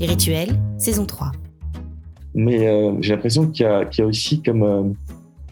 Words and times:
Les 0.00 0.06
rituels, 0.06 0.58
saison 0.78 1.04
3. 1.04 1.30
Mais 2.34 2.66
euh, 2.66 2.96
j'ai 3.02 3.12
l'impression 3.12 3.46
qu'il 3.50 3.66
y, 3.66 4.00
a 4.00 4.06
aussi 4.06 4.40
comme 4.40 4.62
euh, 4.62 4.82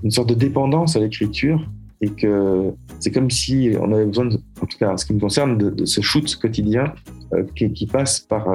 une 0.02 0.10
sorte 0.10 0.30
de 0.30 0.34
dépendance 0.34 0.96
à 0.96 1.00
l'écriture 1.00 1.62
et 2.00 2.08
que 2.08 2.72
c'est 2.98 3.10
comme 3.10 3.30
si 3.30 3.72
on 3.78 3.92
avait 3.92 4.06
besoin, 4.06 4.30
en 4.62 4.66
tout 4.66 4.78
cas 4.78 4.94
en 4.94 4.96
ce 4.96 5.04
qui 5.04 5.12
me 5.12 5.20
concerne, 5.20 5.58
de, 5.58 5.84
ce 5.84 6.00
shoot 6.00 6.34
quotidien 6.36 6.94
euh, 7.34 7.44
qui, 7.54 7.86
passe 7.86 8.20
par, 8.20 8.46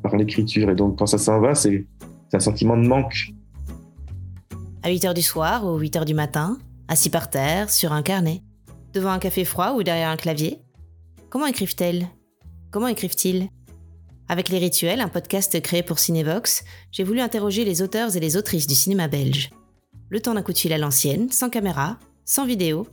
par 0.00 0.14
l'écriture. 0.14 0.70
Et 0.70 0.76
donc 0.76 0.96
quand 0.98 1.06
ça 1.06 1.18
s'en 1.18 1.40
va, 1.40 1.56
c'est 1.56 1.84
un 2.32 2.38
sentiment 2.38 2.76
de 2.76 2.86
manque. 2.86 3.32
À 4.84 4.90
8 4.90 5.06
h 5.06 5.14
du 5.14 5.22
soir 5.22 5.66
ou 5.66 5.76
8 5.76 5.96
h 5.96 6.04
du 6.04 6.14
matin, 6.14 6.56
assis 6.86 7.10
par 7.10 7.30
terre, 7.30 7.68
sur 7.68 7.92
un 7.92 8.02
carnet, 8.02 8.42
devant 8.92 9.10
un 9.10 9.18
café 9.18 9.44
froid 9.44 9.72
ou 9.72 9.82
derrière 9.82 10.10
un 10.10 10.16
clavier, 10.16 10.60
comment 11.30 11.46
écrivent-elles? 11.46 12.06
Comment 12.70 12.86
écrivent-ils? 12.86 13.48
Avec 14.28 14.48
Les 14.48 14.58
Rituels, 14.58 15.00
un 15.00 15.08
podcast 15.08 15.60
créé 15.60 15.82
pour 15.82 15.98
Cinevox, 15.98 16.64
j'ai 16.90 17.04
voulu 17.04 17.20
interroger 17.20 17.64
les 17.64 17.82
auteurs 17.82 18.16
et 18.16 18.20
les 18.20 18.36
autrices 18.36 18.66
du 18.66 18.74
cinéma 18.74 19.06
belge. 19.06 19.50
Le 20.08 20.20
temps 20.20 20.34
d'un 20.34 20.42
coup 20.42 20.52
de 20.52 20.58
fil 20.58 20.72
à 20.72 20.78
l'ancienne, 20.78 21.30
sans 21.30 21.48
caméra, 21.48 21.98
sans 22.24 22.44
vidéo, 22.44 22.88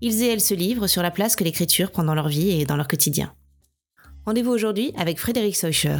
ils 0.00 0.22
et 0.22 0.28
elles 0.28 0.40
se 0.40 0.54
livrent 0.54 0.86
sur 0.86 1.02
la 1.02 1.10
place 1.10 1.36
que 1.36 1.44
l'écriture 1.44 1.90
prend 1.90 2.04
dans 2.04 2.14
leur 2.14 2.28
vie 2.28 2.50
et 2.50 2.64
dans 2.64 2.76
leur 2.76 2.88
quotidien. 2.88 3.32
Rendez-vous 4.24 4.50
aujourd'hui 4.50 4.92
avec 4.96 5.18
Frédéric 5.18 5.56
Seucher. 5.56 5.98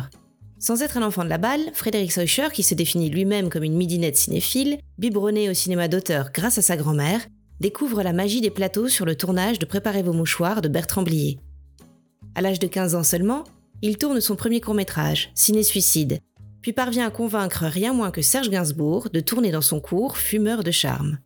Sans 0.59 0.83
être 0.83 0.97
un 0.97 1.07
enfant 1.07 1.25
de 1.25 1.29
la 1.29 1.39
balle, 1.39 1.71
Frédéric 1.75 2.13
Seucher, 2.13 2.49
qui 2.53 2.63
se 2.63 2.75
définit 2.75 3.11
lui-même 3.11 3.49
comme 3.51 3.65
une 3.65 3.77
midinette 3.77 4.17
cinéphile, 4.17 4.79
biberonné 4.99 5.51
au 5.51 5.55
cinéma 5.55 5.89
d'auteur 5.89 6.31
grâce 6.33 6.59
à 6.59 6.63
sa 6.63 6.77
grand-mère, 6.77 7.27
découvre 7.61 8.03
la 8.03 8.13
magie 8.13 8.41
des 8.41 8.51
plateaux 8.51 8.89
sur 8.89 9.05
le 9.05 9.17
tournage 9.17 9.59
de 9.59 9.67
Préparez 9.67 10.03
vos 10.03 10.13
mouchoirs 10.13 10.63
de 10.63 10.69
Bertrand 10.69 11.03
Blier. 11.03 11.39
À 12.35 12.41
l'âge 12.41 12.59
de 12.59 12.67
15 12.67 12.95
ans 12.95 13.05
seulement, 13.05 13.45
il 13.83 13.97
tourne 13.99 14.21
son 14.21 14.37
premier 14.37 14.61
court-métrage, 14.61 15.31
Ciné-Suicide, 15.35 16.19
puis 16.63 16.73
parvient 16.73 17.07
à 17.07 17.11
convaincre 17.11 17.65
rien 17.65 17.93
moins 17.93 18.11
que 18.11 18.23
Serge 18.23 18.51
Gainsbourg 18.51 19.09
de 19.13 19.21
tourner 19.21 19.51
dans 19.51 19.61
son 19.61 19.81
cours 19.81 20.17
Fumeur 20.17 20.65
de 20.65 20.71
charme. 20.71 21.19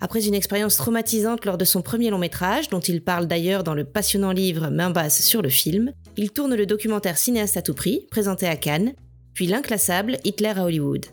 Après 0.00 0.26
une 0.26 0.34
expérience 0.34 0.76
traumatisante 0.76 1.44
lors 1.44 1.58
de 1.58 1.64
son 1.64 1.82
premier 1.82 2.10
long 2.10 2.18
métrage, 2.18 2.68
dont 2.68 2.80
il 2.80 3.02
parle 3.02 3.26
d'ailleurs 3.26 3.64
dans 3.64 3.74
le 3.74 3.84
passionnant 3.84 4.30
livre 4.30 4.68
Main 4.68 4.90
basse 4.90 5.22
sur 5.22 5.42
le 5.42 5.48
film, 5.48 5.92
il 6.16 6.30
tourne 6.30 6.54
le 6.54 6.66
documentaire 6.66 7.18
Cinéaste 7.18 7.56
à 7.56 7.62
tout 7.62 7.74
prix, 7.74 8.06
présenté 8.10 8.46
à 8.46 8.56
Cannes, 8.56 8.94
puis 9.34 9.46
l'inclassable 9.46 10.18
Hitler 10.24 10.52
à 10.56 10.64
Hollywood. 10.64 11.06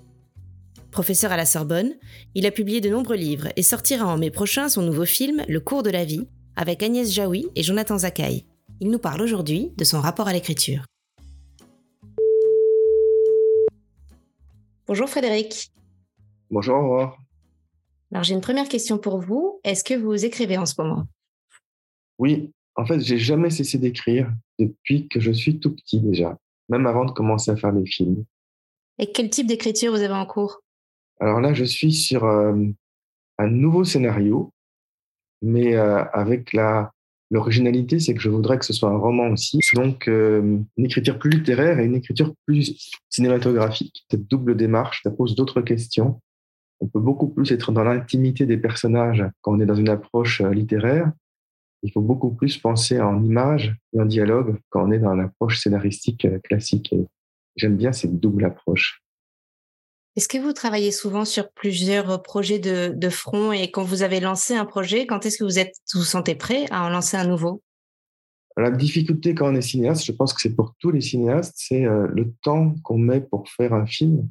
Professeur 0.92 1.32
à 1.32 1.38
la 1.38 1.46
Sorbonne, 1.46 1.94
il 2.36 2.46
a 2.46 2.52
publié 2.52 2.80
de 2.80 2.90
nombreux 2.90 3.18
livres 3.18 3.50
et 3.56 3.64
sortira 3.64 4.06
en 4.06 4.18
mai 4.18 4.32
prochain 4.32 4.70
son 4.70 4.82
nouveau 4.82 5.06
film 5.06 5.44
Le 5.48 5.60
cours 5.60 5.84
de 5.84 5.90
la 5.90 6.06
vie, 6.06 6.28
avec 6.56 6.84
Agnès 6.84 7.12
Jaoui 7.12 7.48
et 7.56 7.64
Jonathan 7.64 7.98
Zakaï. 7.98 8.46
Il 8.82 8.92
nous 8.92 9.00
parle 9.00 9.22
aujourd'hui 9.22 9.72
de 9.78 9.86
son 9.86 10.02
rapport 10.02 10.28
à 10.28 10.34
l'écriture. 10.34 10.86
Bonjour 14.86 15.08
Frédéric. 15.08 15.72
Bonjour 16.52 16.76
Aurore. 16.76 17.18
Alors 18.12 18.26
j'ai 18.26 18.34
une 18.34 18.42
première 18.42 18.68
question 18.68 18.98
pour 18.98 19.22
vous. 19.22 19.62
Est-ce 19.64 19.84
que 19.84 19.94
vous 19.94 20.26
écrivez 20.26 20.58
en 20.58 20.66
ce 20.66 20.74
moment? 20.78 21.08
Oui, 22.20 22.52
en 22.76 22.86
fait, 22.86 23.00
j'ai 23.00 23.18
jamais 23.18 23.50
cessé 23.50 23.78
d'écrire 23.78 24.30
depuis 24.60 25.08
que 25.08 25.22
je 25.22 25.32
suis 25.32 25.58
tout 25.60 25.74
petit 25.74 26.02
déjà, 26.02 26.38
même 26.68 26.86
avant 26.86 27.06
de 27.06 27.12
commencer 27.12 27.52
à 27.52 27.56
faire 27.56 27.72
mes 27.72 27.86
films. 27.86 28.26
Et 29.00 29.10
quel 29.12 29.30
type 29.30 29.48
d'écriture 29.48 29.94
vous 29.94 30.02
avez 30.02 30.14
en 30.14 30.26
cours? 30.26 30.60
Alors 31.22 31.40
là, 31.40 31.54
je 31.54 31.64
suis 31.64 31.94
sur 31.94 32.26
euh, 32.26 32.54
un 33.38 33.48
nouveau 33.48 33.86
scénario, 33.86 34.52
mais 35.42 35.76
euh, 35.76 36.04
avec 36.12 36.52
la 36.52 36.92
L'originalité, 37.36 38.00
c'est 38.00 38.14
que 38.14 38.22
je 38.22 38.30
voudrais 38.30 38.58
que 38.58 38.64
ce 38.64 38.72
soit 38.72 38.90
un 38.90 38.96
roman 38.96 39.28
aussi, 39.28 39.60
donc 39.74 40.08
euh, 40.08 40.58
une 40.78 40.86
écriture 40.86 41.20
plus 41.20 41.30
littéraire 41.30 41.82
et 41.82 41.86
une 41.86 41.96
écriture 41.96 42.34
plus 42.46 42.94
cinématographique. 43.10 44.06
Cette 44.10 44.26
double 44.30 44.56
démarche, 44.56 45.02
ça 45.04 45.12
pose 45.12 45.36
d'autres 45.36 45.60
questions. 45.60 46.22
On 46.80 46.88
peut 46.88 47.02
beaucoup 47.02 47.28
plus 47.28 47.52
être 47.52 47.74
dans 47.74 47.84
l'intimité 47.84 48.46
des 48.46 48.56
personnages 48.56 49.22
quand 49.42 49.54
on 49.54 49.60
est 49.60 49.66
dans 49.66 49.76
une 49.76 49.90
approche 49.90 50.40
euh, 50.40 50.54
littéraire. 50.54 51.12
Il 51.84 51.92
faut 51.92 52.00
beaucoup 52.00 52.32
plus 52.32 52.58
penser 52.58 53.02
en 53.02 53.22
images 53.22 53.76
et 53.92 54.00
en 54.00 54.06
dialogue 54.06 54.58
quand 54.70 54.88
on 54.88 54.92
est 54.94 55.00
dans 55.00 55.14
l'approche 55.14 55.60
scénaristique 55.60 56.24
euh, 56.24 56.40
classique. 56.40 56.96
j'aime 57.58 57.76
bien 57.76 57.92
cette 57.92 58.18
double 58.18 58.46
approche. 58.46 59.05
Est-ce 60.16 60.30
que 60.30 60.38
vous 60.38 60.54
travaillez 60.54 60.92
souvent 60.92 61.26
sur 61.26 61.52
plusieurs 61.52 62.22
projets 62.22 62.60
de, 62.60 63.10
front 63.10 63.52
et 63.52 63.70
quand 63.70 63.84
vous 63.84 64.02
avez 64.02 64.22
lancé 64.22 64.56
un 64.56 64.64
projet, 64.64 65.06
quand 65.06 65.26
est-ce 65.26 65.38
que 65.38 65.44
vous 65.44 65.60
êtes, 65.60 65.76
vous, 65.94 66.04
sentez 66.04 66.36
prêt 66.36 66.66
à 66.72 66.86
en 66.86 66.90
lancer 66.90 67.18
un 67.18 67.28
nouveau? 67.28 67.62
La 68.56 68.72
difficulté 68.72 69.36
quand 69.36 69.52
on 69.52 69.56
est 69.56 69.62
cinéaste, 69.62 70.06
je 70.06 70.14
pense 70.14 70.34
que 70.34 70.40
c'est 70.40 70.56
pour 70.56 70.74
tous 70.80 70.92
les 70.92 71.02
cinéastes, 71.02 71.56
c'est 71.58 71.86
euh, 71.86 72.08
le 72.14 72.32
temps 72.42 72.76
qu'on 72.84 72.98
met 72.98 73.20
pour 73.20 73.50
faire 73.50 73.74
un 73.74 73.86
film. 73.86 74.30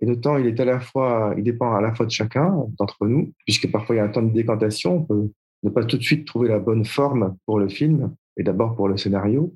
Et 0.00 0.06
le 0.06 0.20
temps, 0.20 0.36
il 0.36 0.48
est 0.48 0.58
à 0.58 0.64
la 0.64 0.80
fois, 0.80 1.32
il 1.38 1.44
dépend 1.44 1.72
à 1.72 1.80
la 1.80 1.94
fois 1.94 2.04
de 2.04 2.10
chacun 2.10 2.52
d'entre 2.76 3.06
nous, 3.06 3.32
puisque 3.44 3.70
parfois 3.70 3.94
il 3.94 3.98
y 3.98 4.00
a 4.00 4.04
un 4.04 4.08
temps 4.08 4.22
de 4.22 4.32
décantation. 4.32 4.96
On 4.96 5.02
peut 5.04 5.30
ne 5.62 5.70
pas 5.70 5.84
tout 5.84 5.96
de 5.96 6.02
suite 6.02 6.26
trouver 6.26 6.48
la 6.48 6.58
bonne 6.58 6.84
forme 6.84 7.36
pour 7.46 7.60
le 7.60 7.68
film 7.68 8.12
et 8.36 8.42
d'abord 8.42 8.74
pour 8.74 8.88
le 8.88 8.96
scénario. 8.96 9.54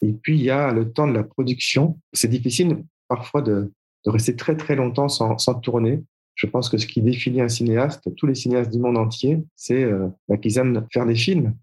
Et 0.00 0.12
puis 0.12 0.36
il 0.36 0.42
y 0.42 0.50
a 0.50 0.72
le 0.72 0.92
temps 0.92 1.06
de 1.06 1.12
la 1.12 1.22
production. 1.22 2.00
C'est 2.12 2.26
difficile 2.26 2.84
parfois 3.06 3.42
de, 3.42 3.70
de 4.04 4.10
rester 4.10 4.36
très 4.36 4.56
très 4.56 4.76
longtemps 4.76 5.08
sans, 5.08 5.38
sans, 5.38 5.54
tourner. 5.54 6.02
Je 6.34 6.46
pense 6.46 6.68
que 6.68 6.78
ce 6.78 6.86
qui 6.86 7.02
définit 7.02 7.40
un 7.40 7.48
cinéaste, 7.48 8.14
tous 8.16 8.26
les 8.26 8.34
cinéastes 8.34 8.72
du 8.72 8.78
monde 8.78 8.96
entier, 8.96 9.44
c'est 9.54 9.84
euh, 9.84 10.08
bah, 10.28 10.36
qu'ils 10.36 10.58
aiment 10.58 10.86
faire 10.92 11.06
des 11.06 11.14
films. 11.14 11.54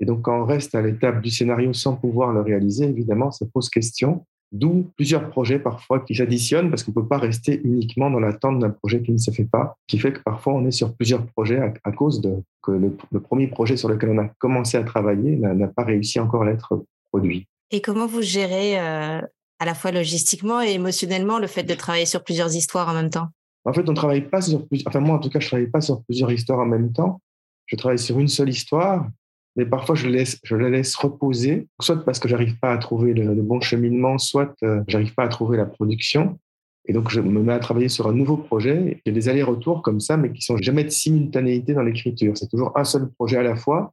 Et 0.00 0.06
donc 0.06 0.22
quand 0.22 0.40
on 0.40 0.44
reste 0.44 0.74
à 0.74 0.82
l'étape 0.82 1.22
du 1.22 1.30
scénario 1.30 1.72
sans 1.72 1.96
pouvoir 1.96 2.32
le 2.32 2.40
réaliser, 2.40 2.86
évidemment, 2.86 3.30
ça 3.30 3.46
pose 3.52 3.68
question. 3.68 4.26
D'où 4.52 4.90
plusieurs 4.96 5.30
projets 5.30 5.60
parfois 5.60 6.00
qui 6.00 6.16
s'additionnent 6.16 6.70
parce 6.70 6.82
qu'on 6.82 6.90
ne 6.90 6.96
peut 6.96 7.06
pas 7.06 7.18
rester 7.18 7.60
uniquement 7.62 8.10
dans 8.10 8.18
l'attente 8.18 8.58
d'un 8.58 8.70
projet 8.70 9.00
qui 9.00 9.12
ne 9.12 9.18
se 9.18 9.30
fait 9.30 9.44
pas, 9.44 9.76
qui 9.86 9.96
fait 9.96 10.12
que 10.12 10.20
parfois 10.24 10.54
on 10.54 10.66
est 10.66 10.72
sur 10.72 10.92
plusieurs 10.96 11.24
projets 11.24 11.60
à, 11.84 11.92
cause 11.92 12.20
de 12.20 12.34
que 12.60 12.72
le, 12.72 13.20
premier 13.20 13.46
projet 13.46 13.76
sur 13.76 13.88
lequel 13.88 14.10
on 14.10 14.18
a 14.18 14.26
commencé 14.40 14.76
à 14.76 14.82
travailler 14.82 15.36
n'a 15.36 15.68
pas 15.68 15.84
réussi 15.84 16.18
encore 16.18 16.42
à 16.42 16.50
être 16.50 16.84
produit. 17.12 17.46
Et 17.70 17.80
comment 17.80 18.06
vous 18.06 18.22
gérez 18.22 18.80
euh, 18.80 19.20
à 19.60 19.66
la 19.66 19.74
fois 19.74 19.92
logistiquement 19.92 20.62
et 20.62 20.72
émotionnellement 20.72 21.38
le 21.38 21.46
fait 21.46 21.62
de 21.62 21.74
travailler 21.74 22.06
sur 22.06 22.24
plusieurs 22.24 22.54
histoires 22.56 22.88
en 22.88 22.94
même 22.94 23.10
temps? 23.10 23.28
En 23.64 23.72
fait, 23.72 23.88
on 23.88 23.94
travaille 23.94 24.22
pas 24.22 24.40
sur 24.40 24.66
plusieurs. 24.66 24.88
Enfin, 24.88 25.00
moi, 25.00 25.16
en 25.16 25.18
tout 25.20 25.28
cas, 25.28 25.38
je 25.38 25.46
travaille 25.46 25.70
pas 25.70 25.82
sur 25.82 26.02
plusieurs 26.02 26.32
histoires 26.32 26.58
en 26.58 26.66
même 26.66 26.92
temps. 26.92 27.20
Je 27.66 27.76
travaille 27.76 27.98
sur 27.98 28.18
une 28.18 28.26
seule 28.26 28.48
histoire, 28.48 29.06
mais 29.54 29.66
parfois 29.66 29.94
je, 29.94 30.08
la 30.08 30.70
laisse 30.70 30.96
reposer, 30.96 31.68
soit 31.80 32.04
parce 32.04 32.18
que 32.18 32.26
j'arrive 32.26 32.58
pas 32.58 32.72
à 32.72 32.78
trouver 32.78 33.12
le, 33.12 33.34
bon 33.42 33.60
cheminement, 33.60 34.18
soit 34.18 34.54
euh, 34.64 34.82
j'arrive 34.88 35.14
pas 35.14 35.24
à 35.24 35.28
trouver 35.28 35.56
la 35.56 35.66
production. 35.66 36.38
Et 36.86 36.94
donc, 36.94 37.10
je 37.10 37.20
me 37.20 37.42
mets 37.42 37.52
à 37.52 37.58
travailler 37.58 37.90
sur 37.90 38.08
un 38.08 38.14
nouveau 38.14 38.38
projet. 38.38 39.00
Il 39.04 39.10
y 39.10 39.12
a 39.12 39.14
des 39.14 39.28
allers-retours 39.28 39.82
comme 39.82 40.00
ça, 40.00 40.16
mais 40.16 40.32
qui 40.32 40.40
sont 40.40 40.56
jamais 40.56 40.82
de 40.82 40.88
simultanéité 40.88 41.74
dans 41.74 41.82
l'écriture. 41.82 42.36
C'est 42.36 42.48
toujours 42.48 42.76
un 42.76 42.84
seul 42.84 43.10
projet 43.10 43.36
à 43.36 43.42
la 43.42 43.54
fois. 43.54 43.92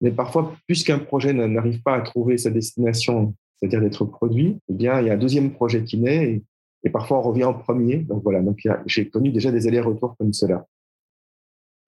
Mais 0.00 0.12
parfois, 0.12 0.54
puisqu'un 0.66 0.98
projet 0.98 1.32
n'arrive 1.34 1.82
pas 1.82 1.94
à 1.94 2.00
trouver 2.00 2.38
sa 2.38 2.50
destination 2.50 3.34
c'est-à-dire 3.60 3.80
d'être 3.80 4.04
produit, 4.04 4.58
eh 4.68 4.72
bien, 4.72 5.00
il 5.00 5.06
y 5.06 5.10
a 5.10 5.14
un 5.14 5.18
deuxième 5.18 5.52
projet 5.52 5.84
qui 5.84 5.98
naît 5.98 6.42
et, 6.84 6.90
parfois 6.90 7.18
on 7.18 7.22
revient 7.22 7.44
en 7.44 7.54
premier. 7.54 7.98
Donc 7.98 8.22
voilà, 8.22 8.40
donc 8.40 8.58
j'ai 8.86 9.08
connu 9.08 9.30
déjà 9.30 9.50
des 9.50 9.66
allers-retours 9.66 10.16
comme 10.18 10.32
cela. 10.32 10.66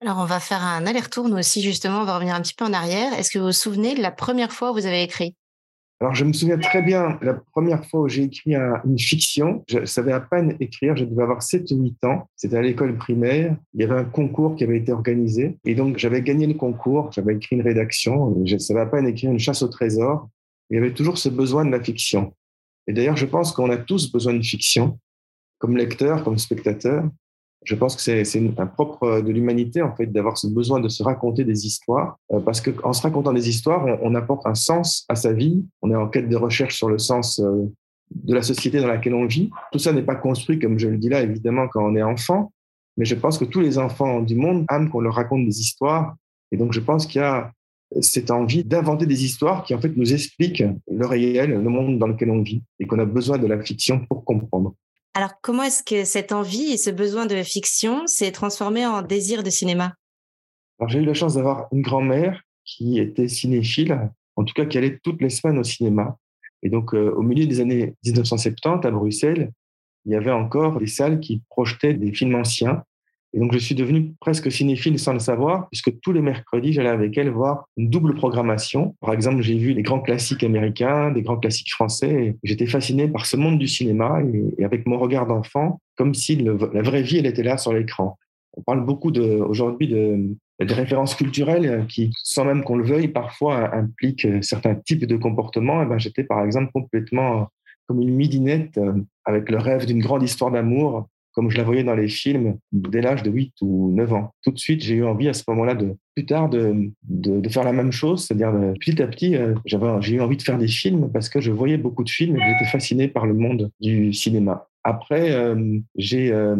Alors 0.02 0.18
on 0.18 0.26
va 0.26 0.40
faire 0.40 0.62
un 0.62 0.86
aller-retour, 0.86 1.28
nous 1.28 1.38
aussi 1.38 1.62
justement, 1.62 2.00
on 2.00 2.04
va 2.04 2.16
revenir 2.16 2.34
un 2.34 2.42
petit 2.42 2.54
peu 2.54 2.64
en 2.64 2.72
arrière. 2.72 3.12
Est-ce 3.18 3.30
que 3.30 3.38
vous 3.38 3.46
vous 3.46 3.52
souvenez 3.52 3.94
de 3.94 4.02
la 4.02 4.10
première 4.10 4.52
fois 4.52 4.72
où 4.72 4.74
vous 4.74 4.86
avez 4.86 5.02
écrit? 5.02 5.34
Alors, 6.02 6.16
je 6.16 6.24
me 6.24 6.32
souviens 6.32 6.58
très 6.58 6.82
bien, 6.82 7.16
la 7.22 7.34
première 7.34 7.86
fois 7.86 8.00
où 8.00 8.08
j'ai 8.08 8.24
écrit 8.24 8.56
une 8.56 8.98
fiction, 8.98 9.62
je 9.68 9.84
savais 9.84 10.10
à 10.10 10.18
peine 10.18 10.56
écrire, 10.58 10.96
je 10.96 11.04
devais 11.04 11.22
avoir 11.22 11.44
7 11.44 11.70
ou 11.70 11.80
8 11.80 12.04
ans. 12.06 12.28
C'était 12.34 12.56
à 12.56 12.60
l'école 12.60 12.96
primaire. 12.96 13.56
Il 13.72 13.82
y 13.82 13.84
avait 13.84 14.00
un 14.00 14.04
concours 14.04 14.56
qui 14.56 14.64
avait 14.64 14.78
été 14.78 14.90
organisé. 14.90 15.58
Et 15.64 15.76
donc, 15.76 15.98
j'avais 15.98 16.20
gagné 16.20 16.48
le 16.48 16.54
concours, 16.54 17.12
j'avais 17.12 17.36
écrit 17.36 17.54
une 17.54 17.62
rédaction. 17.62 18.36
Je 18.44 18.58
savais 18.58 18.80
à 18.80 18.86
peine 18.86 19.06
écrire 19.06 19.30
une 19.30 19.38
chasse 19.38 19.62
au 19.62 19.68
trésor 19.68 20.28
il 20.72 20.76
y 20.76 20.78
avait 20.78 20.94
toujours 20.94 21.18
ce 21.18 21.28
besoin 21.28 21.66
de 21.66 21.70
la 21.70 21.82
fiction. 21.82 22.32
Et 22.86 22.94
d'ailleurs, 22.94 23.18
je 23.18 23.26
pense 23.26 23.52
qu'on 23.52 23.68
a 23.68 23.76
tous 23.76 24.10
besoin 24.10 24.32
de 24.32 24.42
fiction, 24.42 24.98
comme 25.58 25.76
lecteur, 25.76 26.24
comme 26.24 26.38
spectateur. 26.38 27.04
Je 27.62 27.74
pense 27.74 27.94
que 27.94 28.24
c'est 28.24 28.58
un 28.58 28.66
propre 28.66 29.20
de 29.20 29.30
l'humanité, 29.30 29.82
en 29.82 29.94
fait, 29.94 30.06
d'avoir 30.06 30.38
ce 30.38 30.46
besoin 30.46 30.80
de 30.80 30.88
se 30.88 31.02
raconter 31.02 31.44
des 31.44 31.66
histoires, 31.66 32.16
euh, 32.32 32.40
parce 32.40 32.62
qu'en 32.62 32.94
se 32.94 33.02
racontant 33.02 33.34
des 33.34 33.50
histoires, 33.50 33.86
on, 34.02 34.14
apporte 34.14 34.46
un 34.46 34.54
sens 34.54 35.04
à 35.10 35.14
sa 35.14 35.34
vie. 35.34 35.62
On 35.82 35.90
est 35.90 35.94
en 35.94 36.08
quête 36.08 36.30
de 36.30 36.36
recherche 36.36 36.74
sur 36.74 36.88
le 36.88 36.98
sens 36.98 37.38
euh, 37.38 37.70
de 38.10 38.34
la 38.34 38.42
société 38.42 38.80
dans 38.80 38.88
laquelle 38.88 39.14
on 39.14 39.26
vit. 39.26 39.50
Tout 39.72 39.78
ça 39.78 39.92
n'est 39.92 40.02
pas 40.02 40.16
construit, 40.16 40.58
comme 40.58 40.78
je 40.78 40.88
le 40.88 40.96
dis 40.96 41.10
là, 41.10 41.20
évidemment, 41.20 41.68
quand 41.68 41.84
on 41.84 41.94
est 41.96 42.02
enfant, 42.02 42.50
mais 42.96 43.04
je 43.04 43.14
pense 43.14 43.36
que 43.36 43.44
tous 43.44 43.60
les 43.60 43.76
enfants 43.76 44.22
du 44.22 44.36
monde 44.36 44.64
aiment 44.70 44.88
qu'on 44.88 45.00
leur 45.00 45.14
raconte 45.14 45.44
des 45.44 45.60
histoires. 45.60 46.16
Et 46.50 46.56
donc, 46.56 46.72
je 46.72 46.80
pense 46.80 47.06
qu'il 47.06 47.20
y 47.20 47.24
a 47.24 47.52
cette 48.00 48.30
envie 48.30 48.64
d'inventer 48.64 49.06
des 49.06 49.24
histoires 49.24 49.64
qui 49.64 49.74
en 49.74 49.80
fait 49.80 49.96
nous 49.96 50.12
expliquent 50.12 50.64
le 50.90 51.06
réel, 51.06 51.50
le 51.50 51.68
monde 51.68 51.98
dans 51.98 52.06
lequel 52.06 52.30
on 52.30 52.42
vit 52.42 52.62
et 52.80 52.86
qu'on 52.86 52.98
a 52.98 53.04
besoin 53.04 53.38
de 53.38 53.46
la 53.46 53.62
fiction 53.62 54.04
pour 54.06 54.24
comprendre. 54.24 54.74
Alors 55.14 55.32
comment 55.42 55.62
est-ce 55.62 55.82
que 55.82 56.04
cette 56.04 56.32
envie 56.32 56.72
et 56.72 56.76
ce 56.78 56.90
besoin 56.90 57.26
de 57.26 57.42
fiction 57.42 58.06
s'est 58.06 58.32
transformé 58.32 58.86
en 58.86 59.02
désir 59.02 59.42
de 59.42 59.50
cinéma? 59.50 59.94
J'ai 60.88 61.00
eu 61.00 61.04
la 61.04 61.14
chance 61.14 61.34
d'avoir 61.34 61.68
une 61.72 61.82
grand-mère 61.82 62.42
qui 62.64 62.98
était 62.98 63.28
cinéphile, 63.28 64.10
en 64.36 64.44
tout 64.44 64.54
cas 64.54 64.64
qui 64.64 64.78
allait 64.78 64.98
toutes 65.02 65.20
les 65.20 65.30
semaines 65.30 65.58
au 65.58 65.64
cinéma. 65.64 66.16
Et 66.62 66.70
donc, 66.70 66.94
euh, 66.94 67.12
au 67.12 67.22
milieu 67.22 67.46
des 67.46 67.60
années 67.60 67.94
1970, 68.04 68.86
à 68.86 68.90
Bruxelles, 68.90 69.52
il 70.04 70.12
y 70.12 70.16
avait 70.16 70.32
encore 70.32 70.78
des 70.78 70.86
salles 70.86 71.20
qui 71.20 71.42
projetaient 71.50 71.94
des 71.94 72.12
films 72.12 72.34
anciens. 72.34 72.84
Et 73.34 73.38
donc, 73.38 73.52
je 73.52 73.58
suis 73.58 73.74
devenu 73.74 74.12
presque 74.20 74.52
cinéphile 74.52 74.98
sans 74.98 75.14
le 75.14 75.18
savoir, 75.18 75.68
puisque 75.70 75.98
tous 76.00 76.12
les 76.12 76.20
mercredis, 76.20 76.72
j'allais 76.72 76.90
avec 76.90 77.16
elle 77.16 77.30
voir 77.30 77.66
une 77.78 77.88
double 77.88 78.14
programmation. 78.14 78.94
Par 79.00 79.14
exemple, 79.14 79.40
j'ai 79.40 79.56
vu 79.56 79.72
les 79.72 79.82
grands 79.82 80.00
classiques 80.00 80.44
américains, 80.44 81.10
des 81.10 81.22
grands 81.22 81.38
classiques 81.38 81.70
français. 81.70 82.36
J'étais 82.42 82.66
fasciné 82.66 83.08
par 83.08 83.24
ce 83.24 83.36
monde 83.36 83.58
du 83.58 83.68
cinéma 83.68 84.20
et, 84.58 84.64
avec 84.64 84.86
mon 84.86 84.98
regard 84.98 85.26
d'enfant, 85.26 85.80
comme 85.96 86.14
si 86.14 86.36
la 86.36 86.82
vraie 86.82 87.02
vie, 87.02 87.18
elle 87.18 87.26
était 87.26 87.42
là 87.42 87.56
sur 87.56 87.72
l'écran. 87.72 88.18
On 88.54 88.62
parle 88.62 88.84
beaucoup 88.84 89.10
aujourd'hui 89.10 89.88
de, 89.88 90.36
références 90.60 91.14
culturelles 91.14 91.86
qui, 91.88 92.10
sans 92.22 92.44
même 92.44 92.62
qu'on 92.62 92.76
le 92.76 92.84
veuille, 92.84 93.08
parfois 93.08 93.74
impliquent 93.74 94.28
certains 94.42 94.74
types 94.74 95.06
de 95.06 95.16
comportements. 95.16 95.82
Eh 95.82 95.86
ben, 95.86 95.98
J'étais 95.98 96.22
par 96.22 96.44
exemple 96.44 96.70
complètement 96.72 97.48
comme 97.86 98.00
une 98.00 98.14
midinette 98.14 98.78
euh, 98.78 98.92
avec 99.24 99.50
le 99.50 99.58
rêve 99.58 99.86
d'une 99.86 100.00
grande 100.00 100.22
histoire 100.22 100.50
d'amour 100.50 101.08
comme 101.32 101.50
je 101.50 101.56
la 101.56 101.64
voyais 101.64 101.84
dans 101.84 101.94
les 101.94 102.08
films 102.08 102.58
dès 102.72 103.00
l'âge 103.00 103.22
de 103.22 103.30
8 103.30 103.54
ou 103.62 103.92
9 103.94 104.12
ans. 104.12 104.34
Tout 104.42 104.50
de 104.50 104.58
suite, 104.58 104.82
j'ai 104.82 104.94
eu 104.94 105.04
envie 105.04 105.28
à 105.28 105.34
ce 105.34 105.44
moment-là, 105.48 105.74
de 105.74 105.96
plus 106.14 106.26
tard, 106.26 106.48
de, 106.48 106.90
de, 107.04 107.48
faire 107.48 107.64
la 107.64 107.72
même 107.72 107.92
chose, 107.92 108.26
c'est-à-dire 108.26 108.52
petit 108.80 109.00
à 109.02 109.06
petit, 109.06 109.36
euh, 109.36 109.54
j'ai 109.64 110.14
eu 110.14 110.20
envie 110.20 110.36
de 110.36 110.42
faire 110.42 110.58
des 110.58 110.68
films 110.68 111.10
parce 111.12 111.28
que 111.28 111.40
je 111.40 111.50
voyais 111.50 111.78
beaucoup 111.78 112.04
de 112.04 112.10
films 112.10 112.36
et 112.36 112.40
j'étais 112.40 112.70
fasciné 112.70 113.08
par 113.08 113.26
le 113.26 113.34
monde 113.34 113.70
du 113.80 114.12
cinéma. 114.12 114.68
Après, 114.84 115.30
euh, 115.30 115.78
j'ai 115.96 116.32
euh, 116.32 116.56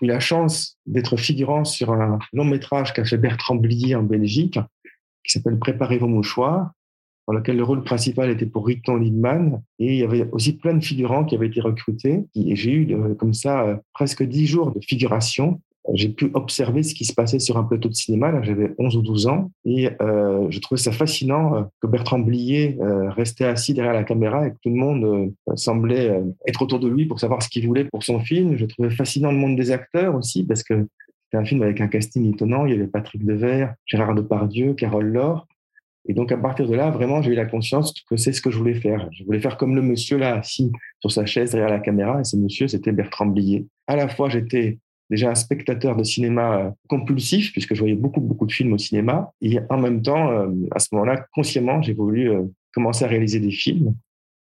eu 0.00 0.06
la 0.06 0.18
chance 0.18 0.78
d'être 0.86 1.16
figurant 1.16 1.64
sur 1.64 1.92
un 1.92 2.18
long 2.32 2.44
métrage 2.44 2.94
qu'a 2.94 3.04
fait 3.04 3.18
Bertrand 3.18 3.56
Blier 3.56 3.94
en 3.94 4.02
Belgique, 4.02 4.58
qui 5.24 5.32
s'appelle 5.32 5.58
Préparez 5.58 5.98
vos 5.98 6.08
mouchoirs, 6.08 6.70
dans 7.30 7.36
lequel 7.36 7.56
le 7.56 7.62
rôle 7.62 7.84
principal 7.84 8.28
était 8.28 8.44
pour 8.44 8.66
Riton 8.66 8.96
Lindman. 8.96 9.62
Et 9.78 9.94
il 9.94 9.98
y 10.00 10.02
avait 10.02 10.28
aussi 10.32 10.56
plein 10.56 10.74
de 10.74 10.82
figurants 10.82 11.24
qui 11.24 11.36
avaient 11.36 11.46
été 11.46 11.60
recrutés. 11.60 12.24
Et 12.34 12.56
j'ai 12.56 12.72
eu 12.72 12.92
euh, 12.92 13.14
comme 13.14 13.34
ça 13.34 13.62
euh, 13.62 13.76
presque 13.92 14.24
dix 14.24 14.48
jours 14.48 14.72
de 14.72 14.80
figuration. 14.84 15.60
J'ai 15.94 16.08
pu 16.08 16.28
observer 16.34 16.82
ce 16.82 16.92
qui 16.92 17.04
se 17.04 17.14
passait 17.14 17.38
sur 17.38 17.56
un 17.56 17.62
plateau 17.62 17.88
de 17.88 17.94
cinéma. 17.94 18.42
J'avais 18.42 18.74
11 18.78 18.96
ou 18.96 19.02
12 19.02 19.28
ans. 19.28 19.52
Et 19.64 19.90
euh, 20.02 20.48
je 20.50 20.58
trouvais 20.58 20.80
ça 20.80 20.90
fascinant 20.90 21.70
que 21.80 21.86
Bertrand 21.86 22.18
Blier 22.18 22.76
restait 23.16 23.44
assis 23.44 23.74
derrière 23.74 23.94
la 23.94 24.04
caméra 24.04 24.48
et 24.48 24.50
que 24.50 24.56
tout 24.62 24.68
le 24.68 24.74
monde 24.74 25.32
semblait 25.54 26.20
être 26.48 26.62
autour 26.62 26.80
de 26.80 26.88
lui 26.88 27.06
pour 27.06 27.20
savoir 27.20 27.42
ce 27.42 27.48
qu'il 27.48 27.66
voulait 27.66 27.84
pour 27.84 28.02
son 28.02 28.18
film. 28.18 28.56
Je 28.56 28.66
trouvais 28.66 28.90
fascinant 28.90 29.30
le 29.30 29.38
monde 29.38 29.56
des 29.56 29.70
acteurs 29.70 30.16
aussi 30.16 30.44
parce 30.44 30.64
que 30.64 30.86
c'était 31.24 31.38
un 31.40 31.44
film 31.44 31.62
avec 31.62 31.80
un 31.80 31.86
casting 31.86 32.28
étonnant. 32.28 32.66
Il 32.66 32.72
y 32.72 32.74
avait 32.74 32.88
Patrick 32.88 33.24
Devers, 33.24 33.74
Gérard 33.86 34.14
Depardieu, 34.16 34.74
Carole 34.74 35.06
Laure. 35.06 35.46
Et 36.08 36.14
donc, 36.14 36.32
à 36.32 36.36
partir 36.36 36.66
de 36.66 36.74
là, 36.74 36.90
vraiment, 36.90 37.22
j'ai 37.22 37.32
eu 37.32 37.34
la 37.34 37.46
conscience 37.46 37.92
que 38.08 38.16
c'est 38.16 38.32
ce 38.32 38.40
que 38.40 38.50
je 38.50 38.58
voulais 38.58 38.74
faire. 38.74 39.08
Je 39.12 39.24
voulais 39.24 39.40
faire 39.40 39.56
comme 39.56 39.74
le 39.74 39.82
monsieur 39.82 40.16
là, 40.16 40.36
assis 40.36 40.72
sur 41.00 41.12
sa 41.12 41.26
chaise 41.26 41.52
derrière 41.52 41.70
la 41.70 41.80
caméra. 41.80 42.20
Et 42.20 42.24
ce 42.24 42.36
monsieur, 42.36 42.68
c'était 42.68 42.92
Bertrand 42.92 43.26
Blier. 43.26 43.66
À 43.86 43.96
la 43.96 44.08
fois, 44.08 44.28
j'étais 44.28 44.78
déjà 45.10 45.30
un 45.30 45.34
spectateur 45.34 45.96
de 45.96 46.04
cinéma 46.04 46.58
euh, 46.58 46.70
compulsif, 46.88 47.52
puisque 47.52 47.74
je 47.74 47.80
voyais 47.80 47.96
beaucoup, 47.96 48.20
beaucoup 48.20 48.46
de 48.46 48.52
films 48.52 48.72
au 48.72 48.78
cinéma. 48.78 49.32
Et 49.42 49.58
en 49.68 49.78
même 49.78 50.02
temps, 50.02 50.30
euh, 50.30 50.48
à 50.70 50.78
ce 50.78 50.88
moment-là, 50.92 51.26
consciemment, 51.34 51.82
j'ai 51.82 51.94
voulu 51.94 52.30
euh, 52.30 52.42
commencer 52.72 53.04
à 53.04 53.08
réaliser 53.08 53.40
des 53.40 53.50
films. 53.50 53.94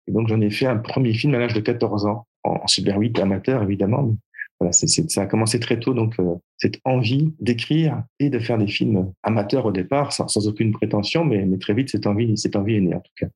Et 0.08 0.12
donc, 0.12 0.28
j'en 0.28 0.40
ai 0.40 0.50
fait 0.50 0.66
un 0.66 0.76
premier 0.76 1.14
film 1.14 1.34
à 1.34 1.38
l'âge 1.38 1.54
de 1.54 1.60
14 1.60 2.06
ans, 2.06 2.26
en 2.44 2.66
Super 2.66 2.98
8 2.98 3.18
amateur, 3.18 3.62
évidemment, 3.62 4.14
voilà, 4.60 4.72
c'est, 4.72 4.86
ça 4.86 5.22
a 5.22 5.26
commencé 5.26 5.58
très 5.58 5.80
tôt, 5.80 5.94
donc 5.94 6.14
cette 6.58 6.80
envie 6.84 7.34
d'écrire 7.40 8.02
et 8.18 8.30
de 8.30 8.38
faire 8.38 8.58
des 8.58 8.66
films 8.66 9.12
amateurs 9.22 9.66
au 9.66 9.72
départ, 9.72 10.12
sans, 10.12 10.28
sans 10.28 10.48
aucune 10.48 10.72
prétention, 10.72 11.24
mais, 11.24 11.44
mais, 11.44 11.58
très 11.58 11.74
vite 11.74 11.90
cette 11.90 12.06
envie, 12.06 12.36
cette 12.38 12.56
envie 12.56 12.76
est 12.76 12.80
née 12.80 12.94
en 12.94 13.00
tout 13.00 13.12
cas. 13.16 13.26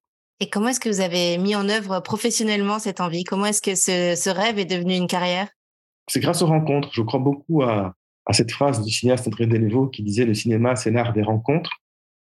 Et 0.41 0.49
comment 0.49 0.69
est-ce 0.69 0.81
que 0.81 0.89
vous 0.89 1.03
avez 1.03 1.37
mis 1.37 1.55
en 1.55 1.69
œuvre 1.69 2.01
professionnellement 2.01 2.79
cette 2.79 3.01
envie? 3.01 3.25
Comment 3.25 3.47
est-ce 3.47 3.61
que 3.61 3.75
ce, 3.75 4.15
ce, 4.17 4.31
rêve 4.31 4.59
est 4.59 4.65
devenu 4.65 4.95
une 4.95 5.07
carrière? 5.07 5.49
C'est 6.09 6.21
grâce 6.21 6.41
aux 6.41 6.47
rencontres. 6.47 6.89
Je 6.93 7.03
crois 7.03 7.21
beaucoup 7.21 7.63
à, 7.63 7.95
à 8.25 8.33
cette 8.33 8.51
phrase 8.51 8.83
du 8.83 8.91
cinéaste 8.91 9.27
André 9.27 9.47
Delvaux 9.47 9.89
qui 9.89 10.03
disait 10.03 10.25
le 10.25 10.33
cinéma, 10.33 10.77
c'est 10.77 10.91
l'art 10.91 11.13
des 11.13 11.23
rencontres. 11.23 11.73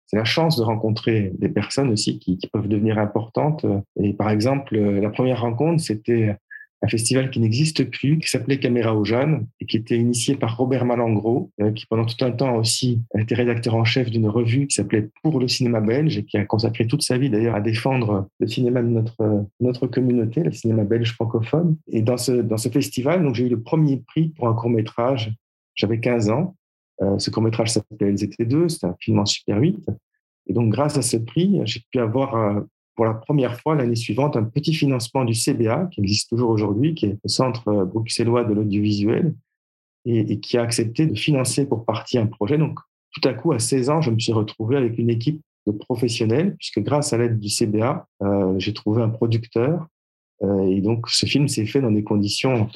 C'est 0.07 0.17
la 0.17 0.25
chance 0.25 0.57
de 0.57 0.63
rencontrer 0.63 1.33
des 1.39 1.49
personnes 1.49 1.91
aussi 1.91 2.19
qui, 2.19 2.39
qui, 2.39 2.47
peuvent 2.47 2.69
devenir 2.69 2.99
importantes. 2.99 3.67
Et 4.01 4.15
par 4.15 4.31
exemple, 4.31 4.79
la 4.79 5.11
première 5.11 5.41
rencontre, 5.41 5.83
c'était 5.83 6.37
un 6.87 6.89
festival 6.89 7.31
qui 7.31 7.41
n'existe 7.41 7.91
plus, 7.91 8.19
qui 8.19 8.29
s'appelait 8.29 8.61
Caméra 8.61 8.95
aux 8.95 9.05
jeunes 9.05 9.47
et 9.61 9.67
qui 9.67 9.77
était 9.77 9.97
initié 9.97 10.37
par 10.37 10.57
Robert 10.57 10.85
Malangro, 10.85 11.51
euh, 11.61 11.73
qui 11.73 11.85
pendant 11.87 12.07
tout 12.07 12.25
un 12.25 12.31
temps 12.31 12.57
aussi 12.57 13.01
a 13.15 13.21
été 13.21 13.35
rédacteur 13.35 13.75
en 13.75 13.85
chef 13.85 14.09
d'une 14.09 14.29
revue 14.29 14.69
qui 14.69 14.77
s'appelait 14.77 15.11
Pour 15.23 15.41
le 15.41 15.49
cinéma 15.49 15.81
belge 15.81 16.17
et 16.17 16.25
qui 16.25 16.37
a 16.37 16.45
consacré 16.45 16.87
toute 16.87 17.03
sa 17.03 17.19
vie 17.19 17.29
d'ailleurs 17.29 17.57
à 17.57 17.61
défendre 17.61 18.29
le 18.39 18.47
cinéma 18.47 18.83
de 18.83 18.89
notre, 18.89 19.47
notre 19.61 19.87
communauté, 19.89 20.43
le 20.43 20.53
cinéma 20.53 20.85
belge 20.85 21.13
francophone. 21.13 21.77
Et 21.91 22.03
dans 22.03 22.17
ce, 22.17 22.33
dans 22.33 22.57
ce 22.57 22.69
festival, 22.69 23.29
j'ai 23.35 23.47
eu 23.47 23.51
le 23.51 23.61
premier 23.61 23.99
prix 24.07 24.29
pour 24.29 24.49
un 24.49 24.55
court 24.55 24.71
métrage. 24.71 25.35
J'avais 25.75 25.99
15 25.99 26.31
ans. 26.31 26.55
Euh, 27.03 27.19
ce 27.19 27.31
court 27.31 27.43
métrage 27.43 27.71
s'appelait 27.71 28.13
LZT2, 28.13 28.69
c'était 28.69 28.87
un 28.87 28.97
film 29.01 29.19
en 29.19 29.27
Super 29.27 29.59
8. 29.59 29.87
Et 30.47 30.53
donc, 30.53 30.71
grâce 30.71 30.97
à 30.97 31.03
ce 31.03 31.17
prix, 31.17 31.61
j'ai 31.65 31.81
pu 31.91 31.99
avoir 31.99 32.37
euh, 32.37 32.61
pour 32.97 33.05
la 33.05 33.15
première 33.15 33.61
fois 33.61 33.75
l'année 33.75 33.95
suivante 33.95 34.37
un 34.37 34.43
petit 34.43 34.75
financement 34.75 35.25
du 35.25 35.35
CBA, 35.35 35.89
qui 35.93 36.01
existe 36.01 36.31
toujours 36.31 36.51
aujourd'hui, 36.51 36.95
qui 36.95 37.07
est 37.07 37.19
le 37.23 37.29
Centre 37.29 37.69
euh, 37.69 37.85
bruxellois 37.85 38.45
de 38.45 38.55
l'audiovisuel, 38.55 39.35
et, 40.07 40.39
qui 40.39 40.57
a 40.57 40.63
accepté 40.63 41.07
de 41.07 41.17
financer 41.17 41.67
pour 41.67 41.85
partie 41.85 42.17
un 42.17 42.27
projet. 42.27 42.59
Donc, 42.59 42.79
tout 43.11 43.29
à 43.29 43.35
coup, 43.35 43.53
à 43.53 43.59
16 43.59 43.91
ans, 43.91 44.01
je 44.01 44.11
me 44.11 44.19
suis 44.19 44.33
retrouvé 44.33 44.77
avec 44.77 44.99
une 44.99 45.11
équipe 45.11 45.41
de 45.67 45.73
professionnels, 45.73 46.57
puisque 46.59 46.79
grâce 46.79 47.13
à 47.13 47.19
l'aide 47.19 47.41
du 47.41 47.49
CBA, 47.49 48.07
euh, 48.23 48.55
j'ai 48.59 48.73
trouvé 48.73 49.03
un 49.03 49.09
producteur. 49.09 49.87
Euh, 50.43 50.63
et 50.69 50.81
donc, 50.81 51.09
ce 51.11 51.27
film 51.27 51.49
s'est 51.49 51.67
fait 51.67 51.81
dans 51.81 51.91
des 51.91 52.05
conditions 52.05 52.69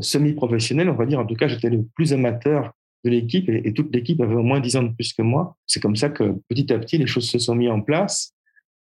semi-professionnelles, 0.00 0.90
on 0.90 0.94
va 0.94 1.06
dire. 1.06 1.18
En 1.18 1.26
tout 1.26 1.34
cas, 1.34 1.48
j'étais 1.48 1.70
le 1.70 1.82
plus 1.94 2.12
amateur 2.12 2.72
de 3.04 3.10
l'équipe 3.10 3.48
et, 3.48 3.66
et 3.66 3.72
toute 3.72 3.92
l'équipe 3.94 4.20
avait 4.20 4.34
au 4.34 4.42
moins 4.42 4.60
10 4.60 4.76
ans 4.76 4.82
de 4.82 4.92
plus 4.92 5.14
que 5.14 5.22
moi. 5.22 5.56
C'est 5.66 5.80
comme 5.80 5.96
ça 5.96 6.10
que 6.10 6.36
petit 6.48 6.72
à 6.72 6.78
petit, 6.78 6.98
les 6.98 7.06
choses 7.06 7.28
se 7.28 7.38
sont 7.38 7.54
mises 7.54 7.70
en 7.70 7.80
place. 7.80 8.34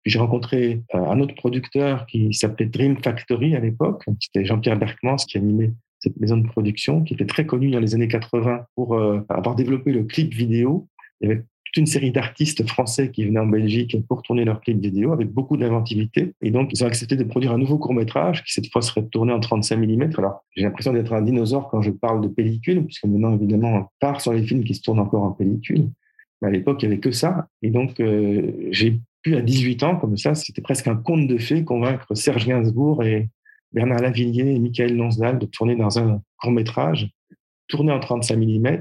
J'ai 0.05 0.19
rencontré 0.19 0.81
euh, 0.94 0.97
un 0.97 1.19
autre 1.19 1.35
producteur 1.35 2.05
qui 2.05 2.33
s'appelait 2.33 2.65
Dream 2.65 2.97
Factory 2.97 3.55
à 3.55 3.59
l'époque. 3.59 4.03
C'était 4.19 4.45
Jean-Pierre 4.45 4.77
Berkmans 4.77 5.15
qui 5.15 5.38
animait 5.38 5.71
cette 6.00 6.19
maison 6.19 6.38
de 6.38 6.47
production, 6.47 7.01
qui 7.01 7.13
était 7.13 7.25
très 7.25 7.45
connue 7.45 7.71
dans 7.71 7.79
les 7.79 7.95
années 7.95 8.09
80 8.09 8.65
pour 8.75 8.95
euh, 8.95 9.21
avoir 9.29 9.55
développé 9.55 9.94
le 9.94 10.03
clip 10.03 10.33
vidéo. 10.33 10.89
Il 11.21 11.29
y 11.29 11.31
avait 11.31 11.44
toute 11.73 11.77
une 11.77 11.85
série 11.85 12.11
d'artistes 12.11 12.67
français 12.67 13.09
qui 13.11 13.23
venaient 13.23 13.39
en 13.39 13.47
Belgique 13.47 13.95
pour 14.09 14.21
tourner 14.21 14.44
leurs 14.44 14.59
clips 14.59 14.81
vidéo 14.81 15.13
avec 15.13 15.29
beaucoup 15.29 15.55
d'inventivité. 15.55 16.33
Et 16.42 16.51
donc, 16.51 16.69
ils 16.73 16.83
ont 16.83 16.87
accepté 16.87 17.16
de 17.16 17.23
produire 17.23 17.54
un 17.54 17.57
nouveau 17.57 17.78
court-métrage 17.78 18.44
qui, 18.44 18.51
cette 18.51 18.69
fois, 18.69 18.81
serait 18.81 19.06
tourné 19.06 19.31
en 19.31 19.39
35 19.39 19.78
mm. 19.78 20.09
Alors, 20.18 20.44
j'ai 20.56 20.63
l'impression 20.63 20.92
d'être 20.92 21.13
un 21.13 21.21
dinosaure 21.21 21.69
quand 21.69 21.81
je 21.81 21.92
parle 21.92 22.21
de 22.21 22.28
pellicule, 22.28 22.85
puisque 22.85 23.06
maintenant, 23.06 23.33
évidemment, 23.33 23.73
on 23.73 23.85
part 24.01 24.19
sur 24.19 24.33
les 24.33 24.44
films 24.44 24.66
qui 24.66 24.75
se 24.75 24.81
tournent 24.81 24.99
encore 24.99 25.23
en 25.23 25.31
pellicule. 25.31 25.89
Mais 26.42 26.49
à 26.49 26.51
l'époque, 26.51 26.83
il 26.83 26.89
n'y 26.89 26.94
avait 26.94 27.01
que 27.01 27.11
ça. 27.11 27.47
Et 27.61 27.69
donc, 27.69 28.01
euh, 28.01 28.51
j'ai 28.71 28.99
puis 29.23 29.35
à 29.35 29.42
18 29.42 29.83
ans, 29.83 29.95
comme 29.95 30.18
ça, 30.18 30.35
c'était 30.35 30.61
presque 30.61 30.87
un 30.87 30.95
conte 30.95 31.27
de 31.27 31.37
fées 31.37 31.63
convaincre 31.63 32.13
Serge 32.13 32.45
Gainsbourg 32.45 33.03
et 33.03 33.30
Bernard 33.71 34.01
Lavillier 34.01 34.53
et 34.53 34.59
Michael 34.59 34.95
Lonsdal 34.95 35.39
de 35.39 35.45
tourner 35.45 35.75
dans 35.75 35.97
un 35.97 36.21
court 36.37 36.51
métrage, 36.51 37.09
tourné 37.68 37.92
en 37.92 37.99
35 37.99 38.37
mm. 38.37 38.80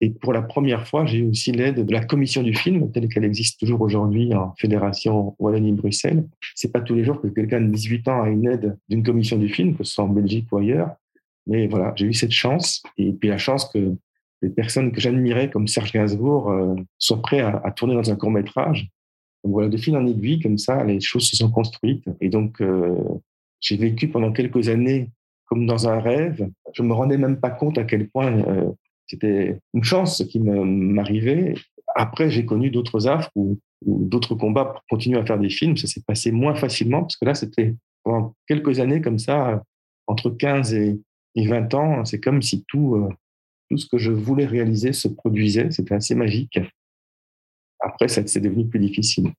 Et 0.00 0.10
pour 0.10 0.32
la 0.32 0.42
première 0.42 0.86
fois, 0.86 1.06
j'ai 1.06 1.18
eu 1.18 1.28
aussi 1.28 1.50
l'aide 1.50 1.84
de 1.84 1.92
la 1.92 2.04
commission 2.04 2.42
du 2.42 2.54
film, 2.54 2.92
telle 2.92 3.08
qu'elle 3.08 3.24
existe 3.24 3.58
toujours 3.58 3.80
aujourd'hui 3.80 4.32
en 4.34 4.54
Fédération 4.56 5.34
Wallonie-Bruxelles. 5.38 6.24
C'est 6.54 6.72
pas 6.72 6.80
tous 6.80 6.94
les 6.94 7.04
jours 7.04 7.20
que 7.20 7.28
quelqu'un 7.28 7.60
de 7.60 7.70
18 7.72 8.08
ans 8.08 8.22
a 8.22 8.28
une 8.28 8.46
aide 8.46 8.78
d'une 8.88 9.02
commission 9.02 9.38
du 9.38 9.48
film, 9.48 9.76
que 9.76 9.82
ce 9.82 9.94
soit 9.94 10.04
en 10.04 10.08
Belgique 10.08 10.46
ou 10.52 10.58
ailleurs. 10.58 10.90
Mais 11.48 11.66
voilà, 11.66 11.92
j'ai 11.96 12.06
eu 12.06 12.14
cette 12.14 12.32
chance. 12.32 12.82
Et 12.96 13.12
puis 13.12 13.28
la 13.28 13.38
chance 13.38 13.68
que 13.72 13.96
les 14.42 14.50
personnes 14.50 14.92
que 14.92 15.00
j'admirais, 15.00 15.50
comme 15.50 15.66
Serge 15.66 15.92
Gainsbourg, 15.92 16.50
euh, 16.50 16.76
soient 16.98 17.22
prêts 17.22 17.40
à, 17.40 17.72
tourner 17.72 17.94
dans 17.94 18.10
un 18.10 18.16
court 18.16 18.30
métrage. 18.30 18.88
Donc 19.48 19.54
voilà, 19.54 19.70
de 19.70 19.78
fil 19.78 19.96
en 19.96 20.06
aiguille, 20.06 20.40
comme 20.40 20.58
ça, 20.58 20.84
les 20.84 21.00
choses 21.00 21.24
se 21.24 21.34
sont 21.34 21.50
construites. 21.50 22.04
Et 22.20 22.28
donc, 22.28 22.60
euh, 22.60 22.94
j'ai 23.60 23.78
vécu 23.78 24.08
pendant 24.08 24.30
quelques 24.30 24.68
années 24.68 25.08
comme 25.46 25.64
dans 25.64 25.88
un 25.88 26.00
rêve. 26.00 26.50
Je 26.74 26.82
me 26.82 26.92
rendais 26.92 27.16
même 27.16 27.40
pas 27.40 27.48
compte 27.48 27.78
à 27.78 27.84
quel 27.84 28.10
point 28.10 28.30
euh, 28.30 28.70
c'était 29.06 29.58
une 29.72 29.84
chance 29.84 30.22
qui 30.28 30.38
m'arrivait. 30.38 31.54
Après, 31.96 32.28
j'ai 32.28 32.44
connu 32.44 32.68
d'autres 32.68 33.08
affres 33.08 33.30
ou, 33.36 33.58
d'autres 33.86 34.34
combats 34.34 34.66
pour 34.66 34.82
continuer 34.90 35.18
à 35.18 35.24
faire 35.24 35.38
des 35.38 35.48
films. 35.48 35.78
Ça 35.78 35.86
s'est 35.86 36.02
passé 36.06 36.30
moins 36.30 36.54
facilement 36.54 37.00
parce 37.00 37.16
que 37.16 37.24
là, 37.24 37.34
c'était 37.34 37.74
pendant 38.04 38.34
quelques 38.46 38.80
années 38.80 39.00
comme 39.00 39.18
ça, 39.18 39.62
entre 40.08 40.28
15 40.28 40.74
et, 40.74 41.00
20 41.36 41.72
ans. 41.72 42.04
C'est 42.04 42.20
comme 42.20 42.42
si 42.42 42.66
tout, 42.68 42.96
euh, 42.96 43.08
tout 43.70 43.78
ce 43.78 43.86
que 43.86 43.96
je 43.96 44.12
voulais 44.12 44.44
réaliser 44.44 44.92
se 44.92 45.08
produisait. 45.08 45.70
C'était 45.70 45.94
assez 45.94 46.14
magique. 46.14 46.58
Après, 47.80 48.08
c'est 48.08 48.40
devenu 48.40 48.66
plus 48.66 48.80
difficile. 48.80 49.32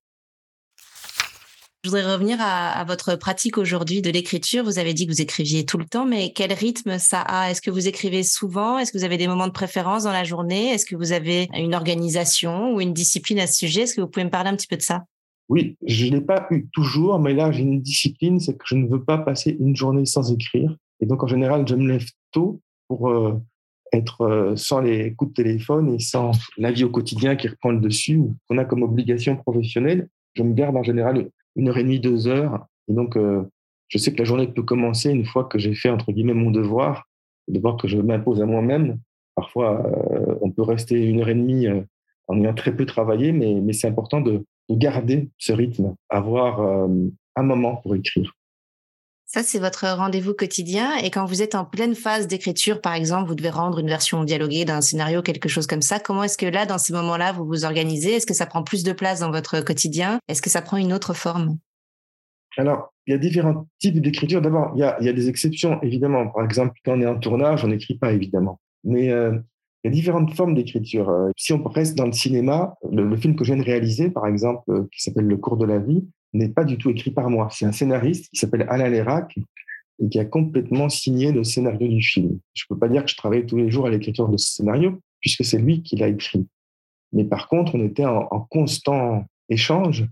Je 1.86 1.90
voudrais 1.90 2.12
revenir 2.12 2.38
à, 2.42 2.84
votre 2.84 3.16
pratique 3.16 3.58
aujourd'hui 3.58 4.02
de 4.02 4.10
l'écriture. 4.10 4.66
Vous 4.66 4.80
avez 4.80 4.94
dit 4.94 5.08
que 5.08 5.14
vous 5.14 5.22
écriviez 5.22 5.66
tout 5.66 5.78
le 5.78 5.86
temps, 5.86 6.06
mais 6.06 6.34
quel 6.34 6.52
rythme 6.52 7.00
ça 7.00 7.22
a? 7.22 7.50
Est-ce 7.50 7.62
que 7.62 7.72
vous 7.72 7.88
écrivez 7.88 8.24
souvent? 8.24 8.78
Est-ce 8.78 8.92
que 8.92 8.98
vous 8.98 9.06
avez 9.06 9.16
des 9.16 9.30
moments 9.30 9.48
de 9.48 9.54
préférence 9.54 10.04
dans 10.04 10.12
la 10.12 10.26
journée? 10.26 10.74
Est-ce 10.74 10.86
que 10.86 10.98
vous 10.98 11.14
avez 11.14 11.48
une 11.54 11.74
organisation 11.74 12.74
ou 12.74 12.82
une 12.82 12.92
discipline 12.92 13.40
à 13.40 13.48
ce 13.48 13.60
sujet? 13.60 13.84
Est-ce 13.84 13.96
que 13.96 14.02
vous 14.02 14.10
pouvez 14.10 14.26
me 14.26 14.30
parler 14.30 14.50
un 14.50 14.58
petit 14.58 14.68
peu 14.68 14.76
de 14.76 14.82
ça? 14.82 15.06
Oui, 15.48 15.78
je 15.88 16.08
ne 16.08 16.18
l'ai 16.18 16.22
pas 16.22 16.48
eu 16.52 16.68
toujours, 16.74 17.18
mais 17.18 17.34
là, 17.34 17.50
j'ai 17.54 17.64
une 17.64 17.82
discipline, 17.82 18.42
c'est 18.42 18.58
que 18.58 18.66
je 18.66 18.76
ne 18.76 18.86
veux 18.86 19.04
pas 19.04 19.18
passer 19.18 19.56
une 19.58 19.76
journée 19.76 20.06
sans 20.06 20.34
écrire. 20.34 20.76
Et 21.00 21.06
donc, 21.06 21.24
en 21.24 21.28
général, 21.28 21.66
je 21.66 21.76
me 21.76 21.88
lève 21.88 22.06
tôt 22.32 22.60
pour 22.90 23.10
euh, 23.10 23.42
être 23.94 24.22
euh, 24.22 24.56
sans 24.56 24.82
les 24.82 25.14
coups 25.14 25.32
de 25.32 25.44
téléphone 25.44 25.96
et 25.96 26.00
sans 26.00 26.32
la 26.58 26.72
vie 26.72 26.84
au 26.84 26.90
quotidien 26.90 27.36
qui 27.36 27.48
reprend 27.48 27.72
le 27.72 27.80
dessus, 27.80 28.22
qu'on 28.48 28.58
a 28.58 28.66
comme 28.66 28.84
obligation 28.84 29.36
professionnelle. 29.36 30.08
Je 30.36 30.44
me 30.44 30.54
garde 30.54 30.76
en 30.76 30.84
général 30.84 31.30
une 31.56 31.70
heure 31.70 31.78
et 31.78 31.84
demie, 31.84 32.00
deux 32.00 32.28
heures. 32.28 32.66
Et 32.88 32.94
donc, 32.94 33.18
euh, 33.18 33.44
je 33.88 33.98
sais 33.98 34.14
que 34.14 34.20
la 34.20 34.26
journée 34.26 34.48
peut 34.48 34.64
commencer 34.64 35.10
une 35.10 35.26
fois 35.26 35.46
que 35.46 35.58
j'ai 35.58 35.74
fait, 35.74 35.90
entre 35.90 36.12
guillemets, 36.12 36.34
mon 36.34 36.52
devoir, 36.52 37.08
le 37.48 37.56
devoir 37.56 37.78
que 37.78 37.88
je 37.88 37.98
m'impose 37.98 38.42
à 38.42 38.46
moi-même. 38.46 39.00
Parfois, 39.36 39.82
on 40.42 40.52
peut 40.52 40.64
rester 40.64 41.02
une 41.02 41.22
heure 41.22 41.30
et 41.30 41.34
demie 41.34 41.66
en 42.28 42.42
ayant 42.42 42.54
très 42.54 42.76
peu 42.76 42.86
travaillé, 42.86 43.32
mais, 43.32 43.62
mais 43.62 43.72
c'est 43.72 43.88
important 43.88 44.20
de, 44.20 44.46
de, 44.68 44.76
garder 44.76 45.30
ce 45.38 45.54
rythme, 45.54 45.96
avoir 46.10 46.60
un 46.60 47.44
moment 47.44 47.78
pour 47.78 47.96
écrire. 47.96 48.34
Ça, 49.32 49.44
c'est 49.44 49.60
votre 49.60 49.86
rendez-vous 49.86 50.34
quotidien. 50.34 50.98
Et 51.04 51.12
quand 51.12 51.26
vous 51.26 51.44
êtes 51.44 51.54
en 51.54 51.64
pleine 51.64 51.94
phase 51.94 52.26
d'écriture, 52.26 52.82
par 52.82 52.96
exemple, 52.96 53.30
vous 53.30 53.36
devez 53.36 53.52
rendre 53.52 53.78
une 53.78 53.88
version 53.88 54.24
dialoguée 54.24 54.66
d'un 54.66 54.82
scénario, 54.82 55.22
quelque 55.22 55.48
chose 55.48 55.68
comme 55.68 55.84
ça. 55.84 56.00
Comment 56.00 56.24
est-ce 56.24 56.36
que 56.36 56.48
là, 56.48 56.66
dans 56.66 56.80
ces 56.80 56.94
moments-là, 56.94 57.32
vous 57.34 57.46
vous 57.46 57.64
organisez? 57.64 58.16
Est-ce 58.16 58.26
que 58.26 58.34
ça 58.34 58.48
prend 58.48 58.64
plus 58.64 58.84
de 58.84 58.92
place 58.92 59.20
dans 59.20 59.30
votre 59.30 59.62
quotidien? 59.62 60.18
Est-ce 60.30 60.42
que 60.42 60.50
ça 60.50 60.64
prend 60.64 60.78
une 60.78 60.94
autre 60.94 61.14
forme? 61.14 61.60
Alors, 62.58 62.92
il 63.06 63.12
y 63.12 63.14
a 63.14 63.20
différents 63.20 63.68
types 63.78 64.02
d'écriture. 64.02 64.42
D'abord, 64.42 64.72
il, 64.76 64.80
y, 64.80 64.84
a, 64.84 65.14
des 65.14 65.30
exceptions, 65.30 65.80
évidemment. 65.84 66.30
Par 66.30 66.44
exemple, 66.44 66.74
quand 66.84 66.98
on 66.98 67.02
est 67.02 67.06
en 67.06 67.20
tournage, 67.20 67.64
on 67.64 67.68
n'écrit 67.68 68.00
pas, 68.00 68.12
évidemment. 68.12 68.60
Mais 68.84 69.12
euh, 69.12 69.38
il 69.84 69.90
y 69.90 69.92
a 69.92 69.94
différentes 69.94 70.34
formes 70.34 70.56
d'écriture. 70.56 71.08
Euh, 71.08 71.30
si 71.38 71.54
on 71.54 71.62
reste 71.62 71.96
dans 71.96 72.08
le 72.08 72.14
cinéma, 72.14 72.74
le, 72.92 73.08
le, 73.08 73.16
film 73.16 73.36
que 73.36 73.44
je 73.44 73.54
viens 73.54 73.62
de 73.62 73.68
réaliser, 73.68 74.10
par 74.10 74.26
exemple, 74.26 74.64
euh, 74.70 74.88
qui 74.92 75.04
s'appelle 75.04 75.26
Le 75.26 75.38
cours 75.38 75.58
de 75.58 75.66
la 75.66 75.78
vie, 75.78 76.04
n'est 76.34 76.50
pas 76.50 76.64
du 76.64 76.78
tout 76.78 76.90
écrit 76.90 77.12
par 77.12 77.30
moi. 77.30 77.50
C'est 77.52 77.66
un 77.66 77.72
scénariste 77.72 78.30
qui 78.32 78.40
s'appelle 78.40 78.66
Alain 78.70 78.90
Lérac 78.90 79.38
et 80.02 80.10
qui 80.10 80.20
a 80.20 80.26
complètement 80.26 80.90
signé 80.90 81.32
le 81.32 81.44
scénario 81.44 81.88
du 81.88 82.02
film. 82.02 82.40
Je 82.54 82.64
ne 82.64 82.76
peux 82.76 82.80
pas 82.80 82.88
dire 82.88 83.04
que 83.04 83.12
je 83.12 83.18
travaille 83.18 83.46
tous 83.46 83.58
les 83.58 83.70
jours 83.70 83.88
à 83.88 83.90
l'écriture 83.90 84.30
de 84.30 84.38
ce 84.38 84.54
scénario, 84.54 85.00
puisque 85.20 85.44
c'est 85.44 85.58
lui 85.58 85.82
qui 85.82 85.96
l'a 85.96 86.08
écrit. 86.08 86.48
Mais 87.12 87.24
par 87.24 87.48
contre, 87.48 87.76
on 87.76 87.84
était 87.84 88.06
en, 88.06 88.28
constant 88.50 89.26
échange. 89.50 90.08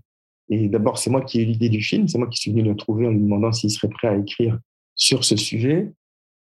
Et 0.50 0.68
d'abord, 0.68 0.98
c'est 0.98 1.10
moi 1.10 1.22
qui 1.22 1.40
ai 1.40 1.42
eu 1.42 1.46
l'idée 1.46 1.68
du 1.68 1.80
film, 1.80 2.08
c'est 2.08 2.18
moi 2.18 2.26
qui 2.26 2.40
suis 2.40 2.50
venu 2.50 2.62
le 2.62 2.74
trouver 2.74 3.06
en 3.06 3.10
lui 3.10 3.20
demandant 3.20 3.52
s'il 3.52 3.70
serait 3.70 3.88
prêt 3.88 4.08
à 4.08 4.16
écrire 4.16 4.58
sur 4.94 5.24
ce 5.24 5.36
sujet. 5.36 5.92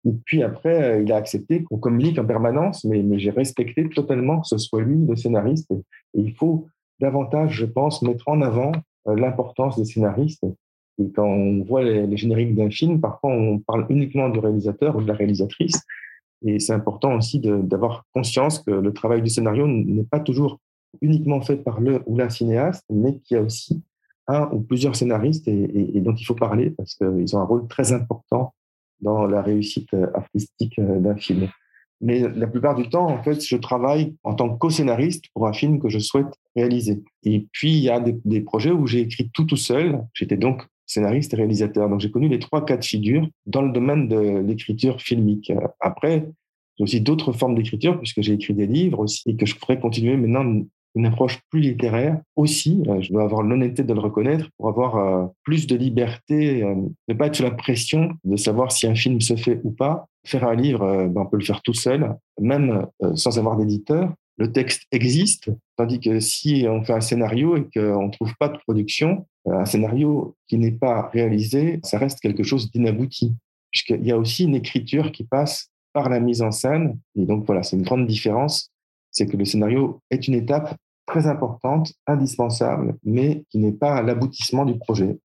Et 0.07 0.11
puis 0.25 0.43
après, 0.43 0.83
euh, 0.83 1.01
il 1.01 1.11
a 1.11 1.15
accepté 1.15 1.63
qu'on 1.63 1.77
communique 1.77 2.19
en 2.19 2.25
permanence, 2.25 2.85
mais, 2.85 3.03
j'ai 3.17 3.31
respecté 3.31 3.89
totalement 3.89 4.41
que 4.41 4.47
ce 4.47 4.57
soit 4.59 4.81
lui 4.81 5.05
le 5.05 5.15
scénariste. 5.15 5.71
et 5.71 6.19
il 6.19 6.33
faut 6.35 6.67
davantage, 6.99 7.53
je 7.53 7.65
pense, 7.65 8.01
mettre 8.03 8.27
en 8.27 8.41
avant 8.41 8.71
l'importance 9.05 9.77
des 9.77 9.85
scénaristes. 9.85 10.45
Et 10.97 11.11
quand 11.11 11.25
on 11.25 11.63
voit 11.63 11.83
les, 11.83 12.17
génériques 12.17 12.55
d'un 12.55 12.69
film, 12.69 13.01
parfois 13.01 13.31
on 13.31 13.59
parle 13.59 13.85
uniquement 13.89 14.29
du 14.29 14.39
réalisateur 14.39 14.95
ou 14.95 15.01
de 15.01 15.07
la 15.07 15.13
réalisatrice. 15.13 15.81
Et 16.45 16.59
c'est 16.59 16.73
important 16.73 17.15
aussi 17.15 17.39
d'avoir 17.39 18.05
conscience 18.13 18.59
que 18.59 18.71
le 18.71 18.93
travail 18.93 19.21
du 19.21 19.29
scénario 19.29 19.67
n'est 19.67 20.03
pas 20.03 20.19
toujours 20.19 20.59
uniquement 21.01 21.41
fait 21.41 21.57
par 21.57 21.81
le 21.81 22.01
ou 22.05 22.17
la 22.17 22.29
cinéaste, 22.29 22.85
mais 22.89 23.19
qu'il 23.19 23.35
y 23.35 23.39
a 23.39 23.43
aussi 23.43 23.83
un 24.27 24.49
ou 24.51 24.59
plusieurs 24.61 24.95
scénaristes 24.95 25.47
et, 25.47 25.97
et, 25.97 26.01
dont 26.01 26.13
il 26.13 26.23
faut 26.23 26.35
parler 26.35 26.71
parce 26.71 26.95
qu'ils 26.95 27.35
ont 27.35 27.39
un 27.39 27.45
rôle 27.45 27.67
très 27.67 27.91
important 27.91 28.53
dans 29.01 29.27
la 29.27 29.41
réussite 29.41 29.93
artistique 30.13 30.79
d'un 30.79 31.15
film. 31.15 31.49
Mais 32.01 32.19
la 32.19 32.47
plupart 32.47 32.75
du 32.75 32.89
temps, 32.89 33.07
en 33.07 33.23
fait, 33.23 33.45
je 33.45 33.55
travaille 33.55 34.15
en 34.23 34.33
tant 34.33 34.49
que 34.49 34.57
co-scénariste 34.57 35.25
pour 35.33 35.47
un 35.47 35.53
film 35.53 35.79
que 35.79 35.89
je 35.89 35.99
souhaite 35.99 36.39
réaliser. 36.55 37.03
Et 37.23 37.47
puis, 37.51 37.71
il 37.71 37.83
y 37.83 37.89
a 37.89 37.99
des, 37.99 38.41
projets 38.41 38.71
où 38.71 38.85
j'ai 38.85 38.99
écrit 38.99 39.29
tout 39.33 39.45
tout 39.45 39.57
seul. 39.57 40.01
J'étais 40.13 40.37
donc 40.37 40.63
scénariste 40.85 41.33
et 41.33 41.37
réalisateur. 41.37 41.89
Donc, 41.89 42.01
j'ai 42.01 42.11
connu 42.11 42.27
les 42.27 42.39
trois 42.39 42.65
cas 42.65 42.77
de 42.77 42.85
figure 42.85 43.27
dans 43.45 43.61
le 43.61 43.71
domaine 43.71 44.07
de 44.07 44.39
l'écriture 44.39 45.01
filmique. 45.01 45.51
Après, 45.79 46.27
j'ai 46.77 46.83
aussi 46.83 47.01
d'autres 47.01 47.31
formes 47.31 47.55
d'écriture 47.55 47.97
puisque 47.97 48.21
j'ai 48.21 48.33
écrit 48.33 48.53
des 48.53 48.67
livres 48.67 48.99
aussi 48.99 49.23
et 49.29 49.35
que 49.35 49.45
je 49.45 49.55
pourrais 49.55 49.79
continuer 49.79 50.17
maintenant 50.17 50.63
une 50.95 51.05
approche 51.05 51.39
plus 51.49 51.59
littéraire 51.59 52.19
aussi. 52.35 52.81
Euh, 52.87 53.01
je 53.01 53.11
dois 53.11 53.23
avoir 53.23 53.43
l'honnêteté 53.43 53.83
de 53.83 53.93
le 53.93 53.99
reconnaître 53.99 54.49
pour 54.57 54.69
avoir 54.69 54.95
euh, 54.95 55.27
plus 55.43 55.67
de 55.67 55.75
liberté, 55.75 56.63
euh, 56.63 56.75
ne 57.07 57.13
pas 57.13 57.27
être 57.27 57.35
sous 57.35 57.43
la 57.43 57.51
pression 57.51 58.13
de 58.23 58.37
savoir 58.37 58.71
si 58.71 58.87
un 58.87 58.95
film 58.95 59.21
se 59.21 59.35
fait 59.35 59.59
ou 59.63 59.71
pas. 59.71 60.07
Faire 60.25 60.47
un 60.47 60.55
livre, 60.55 61.07
ben, 61.07 61.21
on 61.21 61.25
peut 61.25 61.37
le 61.37 61.43
faire 61.43 61.61
tout 61.61 61.75
seul, 61.75 62.15
même 62.41 62.87
sans 63.13 63.37
avoir 63.37 63.57
d'éditeur. 63.57 64.11
Le 64.37 64.51
texte 64.51 64.81
existe, 64.91 65.51
tandis 65.77 65.99
que 65.99 66.19
si 66.19 66.65
on 66.67 66.83
fait 66.83 66.93
un 66.93 67.01
scénario 67.01 67.55
et 67.57 67.63
qu'on 67.71 68.07
ne 68.07 68.11
trouve 68.11 68.33
pas 68.39 68.49
de 68.49 68.57
production, 68.57 69.27
un 69.45 69.65
scénario 69.65 70.35
qui 70.47 70.57
n'est 70.57 70.71
pas 70.71 71.11
réalisé, 71.13 71.79
ça 71.83 71.99
reste 71.99 72.21
quelque 72.21 72.41
chose 72.41 72.71
d'inabouti, 72.71 73.35
puisqu'il 73.69 74.03
y 74.03 74.11
a 74.11 74.17
aussi 74.17 74.45
une 74.45 74.55
écriture 74.55 75.11
qui 75.11 75.25
passe 75.25 75.69
par 75.93 76.09
la 76.09 76.19
mise 76.19 76.41
en 76.41 76.49
scène. 76.49 76.97
Et 77.15 77.25
donc 77.25 77.45
voilà, 77.45 77.61
c'est 77.61 77.75
une 77.75 77.83
grande 77.83 78.07
différence 78.07 78.71
c'est 79.15 79.27
que 79.27 79.37
le 79.37 79.45
scénario 79.45 80.01
est 80.11 80.27
une 80.27 80.33
étape 80.33 80.75
très 81.05 81.27
importante, 81.27 81.93
indispensable, 82.07 82.95
mais 83.03 83.45
qui 83.49 83.59
n'est 83.59 83.71
pas 83.71 84.01
l'aboutissement 84.01 84.65
du 84.65 84.77
projet. 84.77 85.17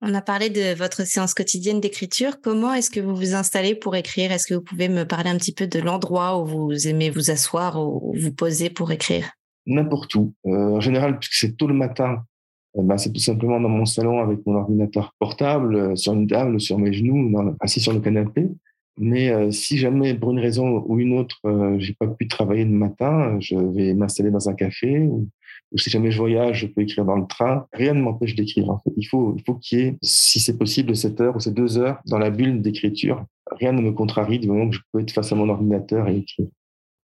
On 0.00 0.14
a 0.14 0.22
parlé 0.22 0.48
de 0.48 0.74
votre 0.74 1.04
séance 1.04 1.34
quotidienne 1.34 1.80
d'écriture. 1.80 2.40
Comment 2.40 2.72
est-ce 2.72 2.90
que 2.90 3.00
vous 3.00 3.16
vous 3.16 3.34
installez 3.34 3.74
pour 3.74 3.96
écrire? 3.96 4.30
Est-ce 4.30 4.46
que 4.46 4.54
vous 4.54 4.62
pouvez 4.62 4.88
me 4.88 5.04
parler 5.04 5.30
un 5.30 5.36
petit 5.36 5.52
peu 5.52 5.66
de 5.66 5.80
l'endroit 5.80 6.40
où 6.40 6.46
vous 6.46 6.86
aimez 6.86 7.10
vous 7.10 7.30
asseoir 7.30 7.80
ou 7.80 8.14
vous 8.16 8.32
poser 8.32 8.70
pour 8.70 8.92
écrire? 8.92 9.32
N'importe 9.66 10.14
où. 10.14 10.34
Euh, 10.46 10.76
en 10.76 10.80
général, 10.80 11.18
puisque 11.18 11.34
c'est 11.34 11.56
tôt 11.56 11.66
le 11.66 11.74
matin, 11.74 12.22
eh 12.78 12.82
ben, 12.82 12.96
c'est 12.96 13.12
tout 13.12 13.20
simplement 13.20 13.60
dans 13.60 13.68
mon 13.68 13.86
salon 13.86 14.20
avec 14.20 14.38
mon 14.46 14.54
ordinateur 14.54 15.14
portable, 15.18 15.74
euh, 15.74 15.96
sur 15.96 16.12
une 16.12 16.28
table, 16.28 16.60
sur 16.60 16.78
mes 16.78 16.92
genoux, 16.92 17.36
assis 17.60 17.80
sur 17.80 17.92
le 17.92 17.98
canapé. 17.98 18.48
Mais 18.98 19.30
euh, 19.30 19.50
si 19.50 19.78
jamais, 19.78 20.14
pour 20.14 20.32
une 20.32 20.40
raison 20.40 20.84
ou 20.86 20.98
une 20.98 21.16
autre, 21.18 21.38
euh, 21.44 21.76
j'ai 21.78 21.94
pas 21.94 22.08
pu 22.08 22.26
travailler 22.28 22.64
le 22.64 22.70
matin, 22.70 23.36
je 23.40 23.56
vais 23.56 23.94
m'installer 23.94 24.30
dans 24.30 24.48
un 24.48 24.54
café. 24.54 24.98
Ou, 25.00 25.28
si 25.76 25.90
jamais 25.90 26.10
je 26.10 26.18
voyage, 26.18 26.60
je 26.60 26.66
peux 26.66 26.80
écrire 26.80 27.04
dans 27.04 27.16
le 27.16 27.26
train. 27.26 27.66
Rien 27.72 27.94
ne 27.94 28.00
m'empêche 28.00 28.34
d'écrire. 28.34 28.78
Il 28.96 29.06
faut, 29.06 29.34
il 29.36 29.42
faut 29.44 29.54
qu'il 29.54 29.78
y 29.78 29.82
ait, 29.82 29.98
si 30.02 30.40
c'est 30.40 30.56
possible, 30.56 30.96
7 30.96 31.20
heures 31.20 31.36
ou 31.36 31.40
ces 31.40 31.52
2 31.52 31.78
heures 31.78 31.98
dans 32.06 32.18
la 32.18 32.30
bulle 32.30 32.62
d'écriture. 32.62 33.24
Rien 33.52 33.72
ne 33.72 33.82
me 33.82 33.92
contrarie 33.92 34.38
du 34.38 34.48
moment 34.48 34.70
que 34.70 34.76
je 34.76 34.80
peux 34.92 35.00
être 35.00 35.12
face 35.12 35.30
à 35.32 35.34
mon 35.34 35.48
ordinateur 35.48 36.08
et 36.08 36.16
écrire. 36.16 36.48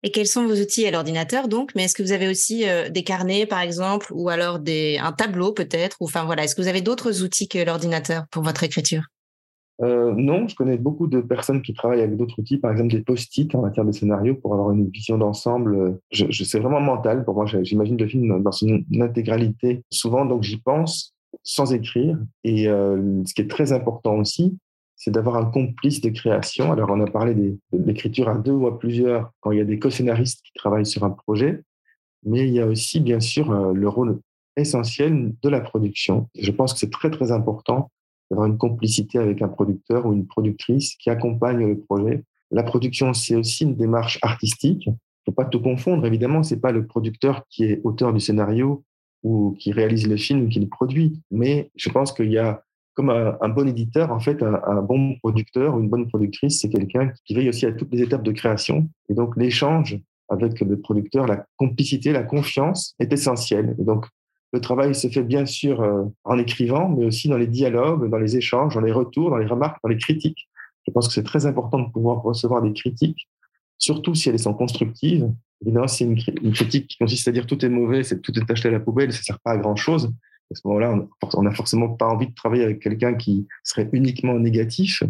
Et 0.03 0.11
quels 0.11 0.27
sont 0.27 0.45
vos 0.45 0.55
outils 0.55 0.85
à 0.85 0.91
l'ordinateur 0.91 1.47
donc? 1.47 1.71
Mais 1.75 1.85
est-ce 1.85 1.95
que 1.95 2.03
vous 2.03 2.11
avez 2.11 2.27
aussi 2.27 2.67
euh, 2.67 2.89
des 2.89 3.03
carnets 3.03 3.45
par 3.45 3.61
exemple, 3.61 4.07
ou 4.13 4.29
alors 4.29 4.59
un 4.65 5.11
tableau 5.11 5.53
peut-être? 5.53 5.97
Enfin 5.99 6.25
voilà, 6.25 6.43
est-ce 6.43 6.55
que 6.55 6.61
vous 6.61 6.67
avez 6.67 6.81
d'autres 6.81 7.23
outils 7.23 7.47
que 7.47 7.57
l'ordinateur 7.59 8.25
pour 8.31 8.43
votre 8.43 8.63
écriture? 8.63 9.03
Euh, 9.81 10.13
non, 10.15 10.47
je 10.47 10.55
connais 10.55 10.77
beaucoup 10.77 11.07
de 11.07 11.21
personnes 11.21 11.61
qui 11.61 11.73
travaillent 11.73 12.01
avec 12.01 12.17
d'autres 12.17 12.39
outils, 12.39 12.57
par 12.57 12.71
exemple 12.71 12.91
des 12.91 13.01
post-it 13.01 13.53
en 13.53 13.61
matière 13.61 13.85
de 13.85 13.91
scénario 13.91 14.35
pour 14.35 14.53
avoir 14.53 14.71
une 14.71 14.89
vision 14.89 15.17
d'ensemble. 15.17 15.99
Je, 16.11 16.25
je 16.29 16.43
c'est 16.43 16.59
vraiment 16.59 16.81
mental 16.81 17.23
pour 17.23 17.35
moi. 17.35 17.45
J'imagine 17.45 17.97
le 17.97 18.07
film 18.07 18.41
dans 18.41 18.51
son 18.51 18.81
intégralité 18.99 19.83
souvent, 19.91 20.25
donc 20.25 20.43
j'y 20.43 20.57
pense 20.57 21.15
sans 21.43 21.73
écrire. 21.73 22.17
Et 22.43 22.67
euh, 22.67 23.23
ce 23.25 23.33
qui 23.33 23.41
est 23.41 23.49
très 23.49 23.71
important 23.71 24.15
aussi, 24.15 24.57
c'est 24.95 25.11
d'avoir 25.11 25.37
un 25.37 25.45
complice 25.45 26.01
de 26.01 26.09
création. 26.09 26.71
Alors, 26.71 26.89
on 26.89 26.99
a 27.01 27.09
parlé 27.09 27.35
de 27.35 27.57
l'écriture 27.71 28.29
à 28.29 28.37
deux 28.37 28.51
ou 28.51 28.67
à 28.67 28.79
plusieurs 28.79 29.31
quand 29.39 29.51
il 29.51 29.59
y 29.59 29.61
a 29.61 29.65
des 29.65 29.79
co-scénaristes 29.79 30.41
qui 30.43 30.53
travaillent 30.53 30.85
sur 30.85 31.03
un 31.03 31.11
projet, 31.11 31.61
mais 32.23 32.47
il 32.47 32.53
y 32.53 32.59
a 32.59 32.65
aussi, 32.65 32.99
bien 32.99 33.19
sûr, 33.19 33.51
euh, 33.51 33.73
le 33.73 33.87
rôle 33.87 34.19
essentiel 34.55 35.33
de 35.41 35.49
la 35.49 35.61
production. 35.61 36.27
Je 36.37 36.51
pense 36.51 36.73
que 36.73 36.79
c'est 36.79 36.91
très, 36.91 37.11
très 37.11 37.31
important 37.31 37.91
d'avoir 38.29 38.47
une 38.47 38.57
complicité 38.57 39.19
avec 39.19 39.41
un 39.41 39.47
producteur 39.47 40.05
ou 40.05 40.13
une 40.13 40.27
productrice 40.27 40.95
qui 40.95 41.09
accompagne 41.09 41.65
le 41.65 41.79
projet. 41.79 42.23
La 42.51 42.63
production, 42.63 43.13
c'est 43.13 43.35
aussi 43.35 43.63
une 43.63 43.75
démarche 43.75 44.19
artistique. 44.21 44.87
Il 44.87 45.31
faut 45.31 45.31
pas 45.31 45.45
tout 45.45 45.61
confondre. 45.61 46.05
Évidemment, 46.05 46.43
c'est 46.43 46.59
pas 46.59 46.71
le 46.71 46.85
producteur 46.85 47.43
qui 47.49 47.65
est 47.65 47.81
auteur 47.83 48.13
du 48.13 48.19
scénario 48.19 48.83
ou 49.23 49.55
qui 49.59 49.71
réalise 49.71 50.07
le 50.07 50.17
film 50.17 50.45
ou 50.45 50.47
qui 50.47 50.59
le 50.59 50.67
produit. 50.67 51.21
Mais 51.31 51.71
je 51.75 51.89
pense 51.89 52.13
qu'il 52.13 52.31
y 52.31 52.37
a, 52.37 52.63
comme 52.93 53.09
un, 53.09 53.49
bon 53.49 53.67
éditeur, 53.67 54.11
en 54.11 54.19
fait, 54.19 54.41
un, 54.41 54.61
un, 54.65 54.81
bon 54.81 55.15
producteur 55.17 55.75
ou 55.75 55.79
une 55.79 55.89
bonne 55.89 56.07
productrice, 56.07 56.59
c'est 56.61 56.69
quelqu'un 56.69 57.11
qui 57.25 57.35
veille 57.35 57.49
aussi 57.49 57.65
à 57.65 57.71
toutes 57.71 57.91
les 57.91 58.01
étapes 58.01 58.23
de 58.23 58.31
création. 58.31 58.89
Et 59.09 59.13
donc, 59.13 59.35
l'échange 59.35 59.99
avec 60.29 60.59
le 60.59 60.79
producteur, 60.79 61.25
la 61.25 61.45
complicité, 61.57 62.11
la 62.11 62.23
confiance 62.23 62.95
est 62.99 63.11
essentielle. 63.11 63.75
Et 63.79 63.83
donc, 63.83 64.05
le 64.57 64.61
travail 64.61 64.95
se 64.95 65.07
fait 65.07 65.21
bien 65.21 65.45
sûr 65.45 65.81
euh, 65.81 66.03
en 66.23 66.37
écrivant, 66.39 66.89
mais 66.89 67.05
aussi 67.05 67.29
dans 67.29 67.37
les 67.37 67.47
dialogues, 67.47 68.09
dans 68.09 68.17
les 68.17 68.37
échanges, 68.37 68.73
dans 68.73 68.81
les 68.81 68.91
retours, 68.91 69.29
dans 69.29 69.37
les 69.37 69.45
remarques, 69.45 69.77
dans 69.83 69.89
les 69.89 69.97
critiques. 69.97 70.49
Je 70.87 70.91
pense 70.91 71.07
que 71.07 71.13
c'est 71.13 71.23
très 71.23 71.45
important 71.45 71.79
de 71.79 71.91
pouvoir 71.91 72.23
recevoir 72.23 72.61
des 72.63 72.73
critiques, 72.73 73.29
surtout 73.77 74.15
si 74.15 74.29
elles 74.29 74.39
sont 74.39 74.55
constructives. 74.55 75.31
Évidemment, 75.61 75.87
si 75.87 76.05
une, 76.05 76.17
une 76.41 76.53
critique 76.53 76.87
qui 76.87 76.97
consiste 76.97 77.27
à 77.27 77.31
dire 77.31 77.45
tout 77.45 77.63
est 77.63 77.69
mauvais, 77.69 78.03
c'est 78.03 78.19
tout 78.21 78.31
est 78.37 78.49
acheté 78.49 78.69
à 78.69 78.71
la 78.71 78.79
poubelle, 78.79 79.13
ça 79.13 79.21
sert 79.21 79.39
pas 79.39 79.51
à 79.51 79.57
grand 79.57 79.75
chose. 79.75 80.11
À 80.51 80.55
ce 80.55 80.61
moment-là, 80.65 80.97
on 81.35 81.43
n'a 81.43 81.51
forcément 81.51 81.89
pas 81.89 82.07
envie 82.07 82.27
de 82.27 82.33
travailler 82.33 82.63
avec 82.63 82.79
quelqu'un 82.79 83.13
qui 83.13 83.47
serait 83.63 83.89
uniquement 83.91 84.39
négatif. 84.39 85.03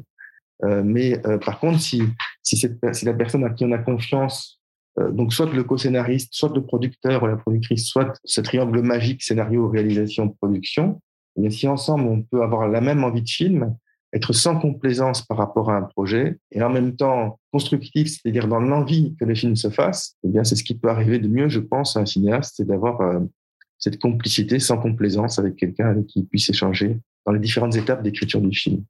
Euh, 0.64 0.82
mais 0.84 1.26
euh, 1.28 1.38
par 1.38 1.60
contre, 1.60 1.80
si, 1.80 2.02
cette, 2.44 2.80
si 2.94 3.06
la 3.06 3.14
personne 3.14 3.44
à 3.44 3.52
qui 3.52 3.64
on 3.64 3.72
a 3.72 3.78
confiance 3.78 4.57
donc 5.12 5.34
soit 5.34 5.52
le 5.54 5.64
co-scénariste, 5.64 6.34
soit 6.34 6.54
le 6.56 6.64
producteur 6.64 7.24
ou 7.24 7.28
la 7.28 7.38
productrice, 7.38 7.86
soit 7.86 8.20
ce 8.24 8.42
triangle 8.42 8.82
magique 8.82 9.22
scénario, 9.22 9.70
réalisation, 9.70 10.30
production, 10.30 11.00
si 11.50 11.68
ensemble 11.68 12.08
on 12.08 12.22
peut 12.22 12.42
avoir 12.42 12.68
la 12.68 12.82
même 12.82 13.04
envie 13.04 13.22
de 13.22 13.30
film, 13.30 13.76
être 14.14 14.34
sans 14.34 14.60
complaisance 14.60 15.22
par 15.22 15.38
rapport 15.38 15.70
à 15.70 15.78
un 15.78 15.84
projet 15.84 16.40
et 16.52 16.62
en 16.64 16.70
même 16.70 16.96
temps 16.96 17.40
constructif, 17.52 18.08
c'est-à-dire 18.08 18.48
dans 18.48 18.60
l'envie 18.60 19.16
que 19.20 19.26
le 19.26 19.36
film 19.36 19.56
se 19.56 19.70
fasse, 19.70 20.16
eh 20.24 20.30
bien 20.30 20.44
c'est 20.44 20.56
ce 20.56 20.64
qui 20.64 20.76
peut 20.76 20.90
arriver 20.90 21.20
de 21.20 21.28
mieux, 21.28 21.50
je 21.50 21.60
pense, 21.60 21.98
à 21.98 22.02
un 22.02 22.06
cinéaste, 22.06 22.56
c'est 22.58 22.68
d'avoir 22.68 23.02
euh, 23.02 23.20
cette 23.78 24.00
complicité 24.00 24.60
sans 24.60 24.78
complaisance 24.78 25.40
avec 25.40 25.56
quelqu'un 25.56 25.90
avec 25.90 26.08
qui 26.08 26.20
il 26.20 26.26
puisse 26.26 26.50
échanger 26.50 26.98
dans 27.26 27.34
les 27.34 27.40
différentes 27.40 27.76
étapes 27.76 28.02
d'écriture 28.02 28.42
du 28.42 28.56
film. 28.56 28.84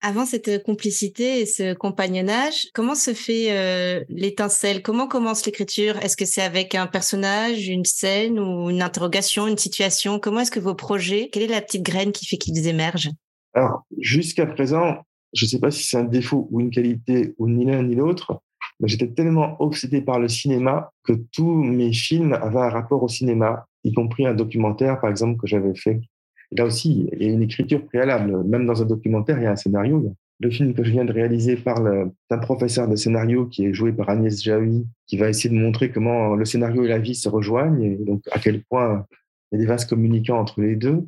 Avant 0.00 0.26
cette 0.26 0.62
complicité 0.62 1.40
et 1.40 1.46
ce 1.46 1.74
compagnonnage, 1.74 2.68
comment 2.72 2.94
se 2.94 3.14
fait 3.14 3.50
euh, 3.50 4.04
l'étincelle? 4.08 4.80
Comment 4.80 5.08
commence 5.08 5.44
l'écriture? 5.44 5.96
Est-ce 5.96 6.16
que 6.16 6.24
c'est 6.24 6.42
avec 6.42 6.76
un 6.76 6.86
personnage, 6.86 7.66
une 7.66 7.84
scène 7.84 8.38
ou 8.38 8.70
une 8.70 8.80
interrogation, 8.80 9.48
une 9.48 9.58
situation? 9.58 10.20
Comment 10.20 10.40
est-ce 10.40 10.52
que 10.52 10.60
vos 10.60 10.76
projets, 10.76 11.30
quelle 11.32 11.42
est 11.42 11.48
la 11.48 11.60
petite 11.60 11.82
graine 11.82 12.12
qui 12.12 12.26
fait 12.26 12.36
qu'ils 12.36 12.68
émergent? 12.68 13.10
Alors, 13.54 13.86
jusqu'à 13.98 14.46
présent, 14.46 14.98
je 15.32 15.46
ne 15.46 15.48
sais 15.48 15.58
pas 15.58 15.72
si 15.72 15.82
c'est 15.82 15.96
un 15.96 16.04
défaut 16.04 16.46
ou 16.52 16.60
une 16.60 16.70
qualité 16.70 17.34
ou 17.38 17.48
ni 17.48 17.64
l'un 17.64 17.82
ni 17.82 17.96
l'autre, 17.96 18.40
mais 18.78 18.86
j'étais 18.86 19.08
tellement 19.08 19.60
obsédé 19.60 20.00
par 20.00 20.20
le 20.20 20.28
cinéma 20.28 20.92
que 21.02 21.14
tous 21.32 21.54
mes 21.54 21.92
films 21.92 22.34
avaient 22.34 22.60
un 22.60 22.70
rapport 22.70 23.02
au 23.02 23.08
cinéma, 23.08 23.66
y 23.82 23.92
compris 23.92 24.26
un 24.26 24.34
documentaire, 24.34 25.00
par 25.00 25.10
exemple, 25.10 25.40
que 25.40 25.48
j'avais 25.48 25.74
fait 25.74 26.00
Là 26.52 26.64
aussi, 26.64 27.08
il 27.12 27.22
y 27.22 27.30
a 27.30 27.32
une 27.32 27.42
écriture 27.42 27.84
préalable. 27.84 28.42
Même 28.44 28.66
dans 28.66 28.82
un 28.82 28.86
documentaire, 28.86 29.38
il 29.38 29.44
y 29.44 29.46
a 29.46 29.52
un 29.52 29.56
scénario. 29.56 30.14
Le 30.40 30.50
film 30.50 30.72
que 30.72 30.84
je 30.84 30.92
viens 30.92 31.04
de 31.04 31.12
réaliser 31.12 31.56
parle 31.56 32.12
d'un 32.30 32.38
professeur 32.38 32.88
de 32.88 32.96
scénario 32.96 33.46
qui 33.46 33.66
est 33.66 33.74
joué 33.74 33.92
par 33.92 34.08
Agnès 34.08 34.40
Jaoui, 34.42 34.86
qui 35.06 35.16
va 35.16 35.28
essayer 35.28 35.50
de 35.50 35.60
montrer 35.60 35.90
comment 35.90 36.36
le 36.36 36.44
scénario 36.44 36.84
et 36.84 36.88
la 36.88 36.98
vie 36.98 37.16
se 37.16 37.28
rejoignent 37.28 37.82
et 37.82 37.96
donc 37.96 38.22
à 38.30 38.38
quel 38.38 38.62
point 38.62 39.04
il 39.50 39.56
y 39.56 39.58
a 39.58 39.64
des 39.64 39.66
vases 39.66 39.84
communicants 39.84 40.38
entre 40.38 40.60
les 40.60 40.76
deux. 40.76 41.06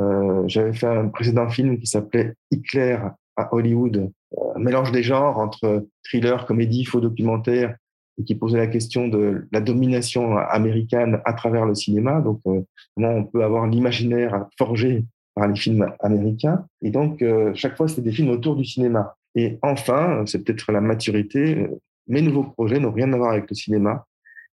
Euh, 0.00 0.42
J'avais 0.48 0.72
fait 0.72 0.88
un 0.88 1.08
précédent 1.08 1.48
film 1.48 1.78
qui 1.78 1.86
s'appelait 1.86 2.34
Hitler 2.50 2.98
à 3.36 3.54
Hollywood, 3.54 4.10
un 4.56 4.58
mélange 4.58 4.90
des 4.90 5.04
genres 5.04 5.38
entre 5.38 5.86
thriller, 6.02 6.44
comédie, 6.44 6.84
faux 6.84 7.00
documentaire 7.00 7.76
et 8.18 8.24
qui 8.24 8.34
posait 8.34 8.58
la 8.58 8.66
question 8.66 9.08
de 9.08 9.46
la 9.52 9.60
domination 9.60 10.36
américaine 10.36 11.20
à 11.24 11.32
travers 11.32 11.66
le 11.66 11.74
cinéma. 11.74 12.20
Donc, 12.20 12.40
euh, 12.46 12.60
comment 12.94 13.10
on 13.10 13.24
peut 13.24 13.42
avoir 13.42 13.66
l'imaginaire 13.66 14.46
forgé 14.56 15.04
par 15.34 15.48
les 15.48 15.56
films 15.56 15.92
américains. 16.00 16.64
Et 16.82 16.90
donc, 16.90 17.22
euh, 17.22 17.52
chaque 17.54 17.76
fois, 17.76 17.88
c'était 17.88 18.02
des 18.02 18.12
films 18.12 18.30
autour 18.30 18.54
du 18.56 18.64
cinéma. 18.64 19.16
Et 19.34 19.58
enfin, 19.62 20.22
c'est 20.26 20.44
peut-être 20.44 20.70
la 20.70 20.80
maturité, 20.80 21.56
euh, 21.56 21.80
mes 22.06 22.22
nouveaux 22.22 22.44
projets 22.44 22.78
n'ont 22.78 22.92
rien 22.92 23.12
à 23.12 23.16
voir 23.16 23.32
avec 23.32 23.50
le 23.50 23.56
cinéma. 23.56 24.06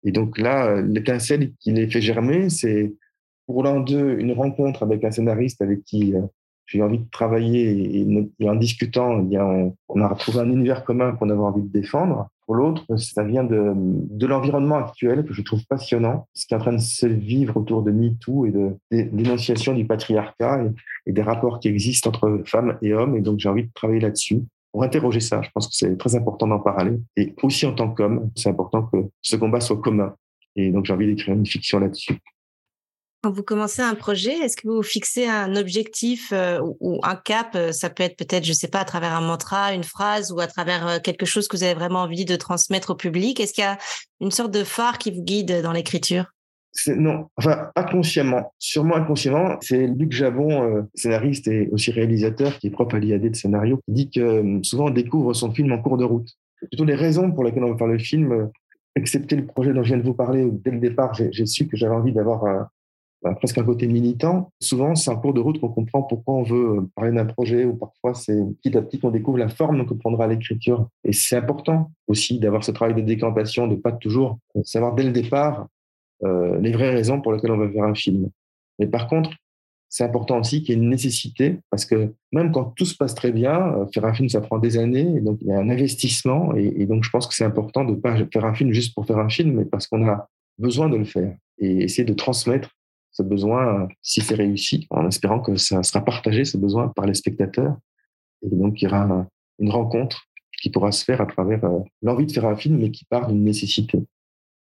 Et 0.03 0.11
donc 0.11 0.37
là, 0.37 0.81
l'étincelle 0.81 1.53
qui 1.59 1.71
les 1.71 1.89
fait 1.89 2.01
germer, 2.01 2.49
c'est 2.49 2.93
pour 3.47 3.63
l'un 3.63 3.79
d'eux 3.79 4.19
une 4.19 4.33
rencontre 4.33 4.83
avec 4.83 5.03
un 5.03 5.11
scénariste 5.11 5.61
avec 5.61 5.83
qui 5.83 6.13
j'ai 6.67 6.81
envie 6.81 6.99
de 6.99 7.09
travailler 7.09 8.01
et, 8.39 8.49
en 8.49 8.55
discutant, 8.55 9.25
eh 9.31 9.39
on, 9.39 10.01
a 10.01 10.07
retrouvé 10.07 10.39
un 10.39 10.49
univers 10.49 10.83
commun 10.83 11.13
qu'on 11.13 11.29
avait 11.29 11.39
envie 11.39 11.61
de 11.61 11.71
défendre. 11.71 12.29
Pour 12.45 12.55
l'autre, 12.55 12.85
ça 12.97 13.23
vient 13.23 13.43
de, 13.43 13.73
de 13.75 14.27
l'environnement 14.27 14.75
actuel 14.75 15.25
que 15.25 15.33
je 15.33 15.41
trouve 15.41 15.65
passionnant, 15.65 16.27
ce 16.33 16.45
qui 16.45 16.53
est 16.53 16.57
en 16.57 16.59
train 16.59 16.73
de 16.73 16.77
se 16.77 17.07
vivre 17.07 17.57
autour 17.57 17.81
de 17.81 17.91
MeToo 17.91 18.45
et 18.45 18.51
de, 18.51 18.75
l'énonciation 18.91 19.73
du 19.73 19.85
patriarcat 19.85 20.65
et, 21.07 21.11
des 21.11 21.21
rapports 21.23 21.59
qui 21.59 21.69
existent 21.69 22.09
entre 22.09 22.43
femmes 22.45 22.77
et 22.83 22.93
hommes. 22.93 23.15
Et 23.17 23.21
donc, 23.21 23.39
j'ai 23.39 23.49
envie 23.49 23.63
de 23.63 23.71
travailler 23.73 23.99
là-dessus 23.99 24.43
pour 24.71 24.83
interroger 24.83 25.21
ça. 25.21 25.41
Je 25.41 25.49
pense 25.53 25.67
que 25.67 25.75
c'est 25.75 25.97
très 25.97 26.15
important 26.15 26.47
d'en 26.47 26.59
parler. 26.59 26.99
Et 27.17 27.33
aussi 27.41 27.65
en 27.65 27.73
tant 27.73 27.89
qu'homme, 27.89 28.29
c'est 28.35 28.49
important 28.49 28.83
que 28.83 28.97
ce 29.21 29.35
combat 29.35 29.59
soit 29.59 29.77
commun. 29.77 30.13
Et 30.55 30.71
donc, 30.71 30.85
j'ai 30.85 30.93
envie 30.93 31.07
d'écrire 31.07 31.33
une 31.33 31.45
fiction 31.45 31.79
là-dessus. 31.79 32.19
Quand 33.25 33.31
vous 33.31 33.41
commencez 33.41 33.81
un 33.81 33.95
projet, 33.95 34.33
est-ce 34.33 34.55
que 34.55 34.67
vous 34.67 34.83
fixez 34.83 35.25
un 35.25 35.55
objectif 35.55 36.31
euh, 36.31 36.59
ou, 36.79 36.99
un 37.01 37.15
cap 37.15 37.55
euh, 37.55 37.71
Ça 37.71 37.89
peut 37.89 38.03
être 38.03 38.17
peut-être, 38.17 38.43
je 38.43 38.51
ne 38.51 38.55
sais 38.55 38.67
pas, 38.67 38.81
à 38.81 38.85
travers 38.85 39.13
un 39.13 39.21
mantra, 39.21 39.73
une 39.73 39.83
phrase 39.83 40.31
ou 40.31 40.39
à 40.39 40.45
travers 40.45 40.87
euh, 40.87 40.99
quelque 40.99 41.25
chose 41.25 41.47
que 41.47 41.57
vous 41.57 41.63
avez 41.63 41.73
vraiment 41.73 42.01
envie 42.01 42.25
de 42.25 42.35
transmettre 42.35 42.91
au 42.91 42.95
public? 42.95 43.39
Est-ce 43.39 43.55
qu'il 43.55 43.63
y 43.63 43.65
a 43.67 43.79
une 44.21 44.29
sorte 44.29 44.51
de 44.51 44.63
phare 44.63 44.99
qui 44.99 45.09
vous 45.09 45.23
guide 45.23 45.63
dans 45.63 45.71
l'écriture? 45.71 46.25
Non, 46.85 47.25
enfin 47.35 47.71
inconsciemment, 47.75 48.53
sûrement 48.59 48.95
inconsciemment. 48.95 49.57
C'est 49.59 49.87
Luc 49.87 50.11
Javon, 50.11 50.87
scénariste 50.93 51.47
et 51.47 51.67
aussi 51.71 51.89
réalisateur, 51.89 52.59
qui 52.59 52.67
est 52.67 52.69
propre 52.69 52.93
à 52.93 52.99
l'IAD 52.99 53.31
de 53.31 53.35
scénario, 53.35 53.79
qui 53.87 53.91
dit 53.91 54.09
que 54.11 54.59
souvent 54.61 54.89
on 54.89 54.91
découvre 54.91 55.33
son 55.33 55.51
film 55.51 55.71
en 55.71 55.81
cours 55.81 55.97
de 55.97 56.05
route. 56.05 56.29
Plutôt 56.69 56.85
les 56.85 56.93
raisons 56.93 57.31
pour 57.31 57.43
lesquelles 57.43 57.63
on 57.63 57.71
va 57.71 57.77
faire 57.79 57.87
le 57.87 57.97
film, 57.97 58.51
excepté 58.95 59.35
le 59.35 59.47
projet 59.47 59.73
dont 59.73 59.81
je 59.81 59.87
viens 59.87 59.97
de 59.97 60.03
vous 60.03 60.13
parler, 60.13 60.47
dès 60.51 60.69
le 60.69 60.79
départ, 60.79 61.15
j'ai 61.15 61.45
su 61.47 61.67
que 61.67 61.75
j'avais 61.75 61.95
envie 61.95 62.13
d'avoir 62.13 62.69
presque 63.33 63.57
un 63.57 63.63
côté 63.63 63.87
militant. 63.87 64.51
Souvent, 64.61 64.93
c'est 64.93 65.09
en 65.09 65.17
cours 65.17 65.33
de 65.33 65.41
route 65.41 65.59
qu'on 65.59 65.69
comprend 65.69 66.03
pourquoi 66.03 66.35
on 66.35 66.43
veut 66.43 66.77
euh, 66.77 66.81
parler 66.95 67.11
d'un 67.11 67.25
projet, 67.25 67.65
ou 67.65 67.75
parfois 67.75 68.13
c'est 68.13 68.39
petit 68.61 68.77
à 68.77 68.81
petit 68.81 68.99
qu'on 68.99 69.09
découvre 69.09 69.39
la 69.39 69.49
forme 69.49 69.85
que 69.85 69.93
prendra 69.95 70.27
l'écriture. 70.27 70.87
Et 71.03 71.13
c'est 71.13 71.35
important 71.35 71.91
aussi 72.07 72.39
d'avoir 72.39 72.63
ce 72.63 72.71
travail 72.71 72.93
de 72.93 73.01
décantation, 73.01 73.67
de 73.67 73.75
pas 73.75 73.91
toujours 73.91 74.37
savoir 74.63 74.93
dès 74.93 75.03
le 75.03 75.11
départ 75.11 75.67
euh, 76.23 76.59
les 76.59 76.71
vraies 76.71 76.91
raisons 76.91 77.19
pour 77.21 77.33
lesquelles 77.33 77.51
on 77.51 77.57
va 77.57 77.69
faire 77.69 77.83
un 77.83 77.95
film. 77.95 78.29
Mais 78.79 78.87
par 78.87 79.07
contre, 79.07 79.31
c'est 79.89 80.03
important 80.03 80.39
aussi 80.39 80.61
qu'il 80.61 80.75
y 80.75 80.77
ait 80.77 80.81
une 80.81 80.89
nécessité, 80.89 81.59
parce 81.69 81.85
que 81.85 82.13
même 82.31 82.51
quand 82.51 82.73
tout 82.75 82.85
se 82.85 82.95
passe 82.95 83.15
très 83.15 83.31
bien, 83.31 83.73
euh, 83.75 83.85
faire 83.93 84.05
un 84.05 84.13
film, 84.13 84.27
ça 84.29 84.41
prend 84.41 84.59
des 84.59 84.77
années, 84.77 85.15
et 85.15 85.21
donc 85.21 85.37
il 85.41 85.47
y 85.47 85.51
a 85.51 85.57
un 85.57 85.69
investissement, 85.69 86.55
et, 86.55 86.73
et 86.77 86.85
donc 86.85 87.03
je 87.03 87.09
pense 87.09 87.27
que 87.27 87.33
c'est 87.33 87.45
important 87.45 87.85
de 87.85 87.91
ne 87.91 87.95
pas 87.95 88.15
faire 88.31 88.45
un 88.45 88.53
film 88.53 88.71
juste 88.73 88.93
pour 88.93 89.05
faire 89.05 89.19
un 89.19 89.29
film, 89.29 89.53
mais 89.53 89.65
parce 89.65 89.87
qu'on 89.87 90.05
a 90.07 90.27
besoin 90.57 90.89
de 90.89 90.97
le 90.97 91.05
faire, 91.05 91.35
et 91.59 91.83
essayer 91.83 92.03
de 92.03 92.13
transmettre 92.13 92.71
ce 93.15 93.23
besoin, 93.23 93.87
si 94.01 94.19
c'est 94.19 94.35
réussi, 94.35 94.87
en 94.89 95.07
espérant 95.07 95.39
que 95.39 95.55
ça 95.55 95.83
sera 95.83 96.03
partagé, 96.03 96.43
ce 96.43 96.57
besoin, 96.57 96.89
par 96.89 97.05
les 97.05 97.13
spectateurs. 97.13 97.77
Et 98.43 98.53
donc, 98.53 98.81
il 98.81 98.85
y 98.85 98.87
aura 98.87 99.25
une 99.59 99.71
rencontre 99.71 100.27
qui 100.61 100.69
pourra 100.69 100.91
se 100.91 101.05
faire 101.05 101.21
à 101.21 101.25
travers 101.25 101.63
euh, 101.63 101.79
l'envie 102.01 102.25
de 102.25 102.31
faire 102.33 102.45
un 102.45 102.57
film, 102.57 102.77
mais 102.77 102.91
qui 102.91 103.05
part 103.05 103.27
d'une 103.27 103.43
nécessité. 103.43 103.99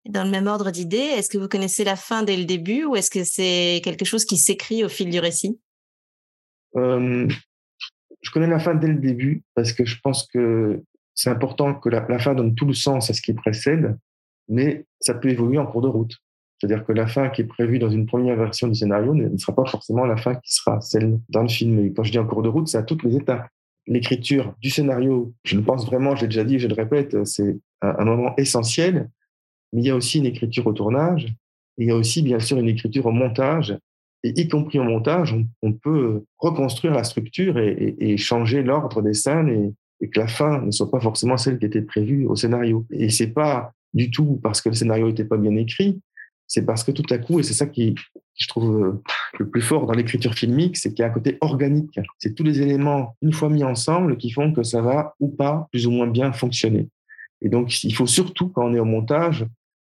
Dans 0.05 0.23
le 0.23 0.31
même 0.31 0.47
ordre 0.47 0.71
d'idée, 0.71 0.97
est-ce 0.97 1.29
que 1.29 1.37
vous 1.37 1.47
connaissez 1.47 1.83
la 1.83 1.95
fin 1.95 2.23
dès 2.23 2.37
le 2.37 2.45
début 2.45 2.85
ou 2.85 2.95
est-ce 2.95 3.11
que 3.11 3.23
c'est 3.23 3.81
quelque 3.83 4.05
chose 4.05 4.25
qui 4.25 4.37
s'écrit 4.37 4.83
au 4.83 4.89
fil 4.89 5.11
du 5.11 5.19
récit? 5.19 5.59
Euh, 6.75 7.27
Je 8.21 8.31
connais 8.31 8.47
la 8.47 8.59
fin 8.59 8.73
dès 8.73 8.87
le 8.87 8.95
début 8.95 9.43
parce 9.53 9.73
que 9.73 9.85
je 9.85 9.99
pense 10.01 10.25
que 10.25 10.81
c'est 11.13 11.29
important 11.29 11.75
que 11.75 11.89
la, 11.89 12.03
la, 12.07 12.17
fin 12.17 12.33
donne 12.33 12.55
tout 12.55 12.65
le 12.65 12.73
sens 12.73 13.11
à 13.11 13.13
ce 13.13 13.21
qui 13.21 13.33
précède, 13.33 13.95
mais 14.47 14.85
ça 14.99 15.13
peut 15.13 15.29
évoluer 15.29 15.59
en 15.59 15.67
cours 15.67 15.81
de 15.81 15.87
route. 15.87 16.15
C'est-à-dire 16.59 16.85
que 16.85 16.91
la 16.91 17.07
fin 17.07 17.29
qui 17.29 17.41
est 17.41 17.45
prévue 17.45 17.79
dans 17.79 17.89
une 17.89 18.05
première 18.05 18.35
version 18.35 18.67
du 18.67 18.75
scénario 18.75 19.13
ne 19.15 19.37
sera 19.37 19.55
pas 19.55 19.65
forcément 19.65 20.05
la 20.05 20.17
fin 20.17 20.35
qui 20.35 20.53
sera 20.53 20.81
celle 20.81 21.19
dans 21.29 21.41
le 21.41 21.47
film. 21.47 21.79
Et 21.79 21.93
quand 21.93 22.03
je 22.03 22.11
dis 22.11 22.19
en 22.19 22.27
cours 22.27 22.41
de 22.41 22.49
route, 22.49 22.67
c'est 22.67 22.77
à 22.77 22.83
toutes 22.83 23.03
les 23.03 23.15
étapes. 23.15 23.47
L'écriture 23.87 24.53
du 24.61 24.69
scénario, 24.69 25.33
je 25.43 25.55
le 25.55 25.63
pense 25.63 25.85
vraiment, 25.85 26.15
je 26.15 26.21
l'ai 26.21 26.27
déjà 26.27 26.43
dit, 26.43 26.59
je 26.59 26.67
le 26.67 26.75
répète, 26.75 27.25
c'est 27.25 27.57
un, 27.81 28.03
moment 28.03 28.35
essentiel. 28.37 29.09
Mais 29.71 29.81
il 29.81 29.87
y 29.87 29.89
a 29.89 29.95
aussi 29.95 30.17
une 30.17 30.25
écriture 30.25 30.67
au 30.67 30.73
tournage. 30.73 31.33
Il 31.77 31.87
y 31.87 31.91
a 31.91 31.95
aussi, 31.95 32.21
bien 32.21 32.39
sûr, 32.39 32.57
une 32.57 32.67
écriture 32.67 33.05
au 33.05 33.11
montage. 33.11 33.77
Et 34.23 34.37
y 34.37 34.47
compris 34.49 34.79
au 34.79 34.83
montage, 34.83 35.33
on, 35.61 35.71
peut 35.71 36.25
reconstruire 36.39 36.93
la 36.93 37.05
structure 37.05 37.57
et, 37.57 38.17
changer 38.17 38.63
l'ordre 38.63 39.01
des 39.01 39.13
scènes 39.13 39.47
et, 39.47 39.73
et 40.01 40.09
que 40.09 40.19
la 40.19 40.27
fin 40.27 40.61
ne 40.61 40.71
soit 40.71 40.91
pas 40.91 40.99
forcément 40.99 41.37
celle 41.37 41.57
qui 41.57 41.65
était 41.65 41.81
prévue 41.81 42.25
au 42.25 42.35
scénario. 42.35 42.85
Et 42.91 43.09
c'est 43.09 43.31
pas 43.31 43.71
du 43.93 44.11
tout 44.11 44.39
parce 44.43 44.61
que 44.61 44.69
le 44.69 44.75
scénario 44.75 45.07
n'était 45.07 45.25
pas 45.25 45.37
bien 45.37 45.55
écrit, 45.55 46.01
c'est 46.49 46.65
parce 46.65 46.83
que 46.83 46.91
tout 46.91 47.05
à 47.11 47.19
coup, 47.19 47.39
et 47.39 47.43
c'est 47.43 47.53
ça 47.53 47.67
qui, 47.67 47.93
je 48.33 48.47
trouve 48.47 48.83
euh, 48.83 49.03
le 49.37 49.47
plus 49.47 49.61
fort 49.61 49.85
dans 49.85 49.93
l'écriture 49.93 50.33
filmique, 50.33 50.77
c'est 50.77 50.89
qu'il 50.89 51.03
y 51.03 51.05
a 51.05 51.07
un 51.07 51.13
côté 51.13 51.37
organique. 51.41 51.99
C'est 52.17 52.33
tous 52.33 52.43
les 52.43 52.59
éléments, 52.61 53.15
une 53.21 53.33
fois 53.33 53.49
mis 53.49 53.63
ensemble, 53.63 54.17
qui 54.17 54.31
font 54.31 54.51
que 54.51 54.63
ça 54.63 54.81
va 54.81 55.13
ou 55.19 55.29
pas 55.29 55.67
plus 55.71 55.85
ou 55.85 55.91
moins 55.91 56.07
bien 56.07 56.33
fonctionner. 56.33 56.89
Et 57.41 57.49
donc, 57.49 57.83
il 57.83 57.93
faut 57.93 58.07
surtout, 58.07 58.49
quand 58.49 58.65
on 58.65 58.73
est 58.73 58.79
au 58.79 58.85
montage, 58.85 59.45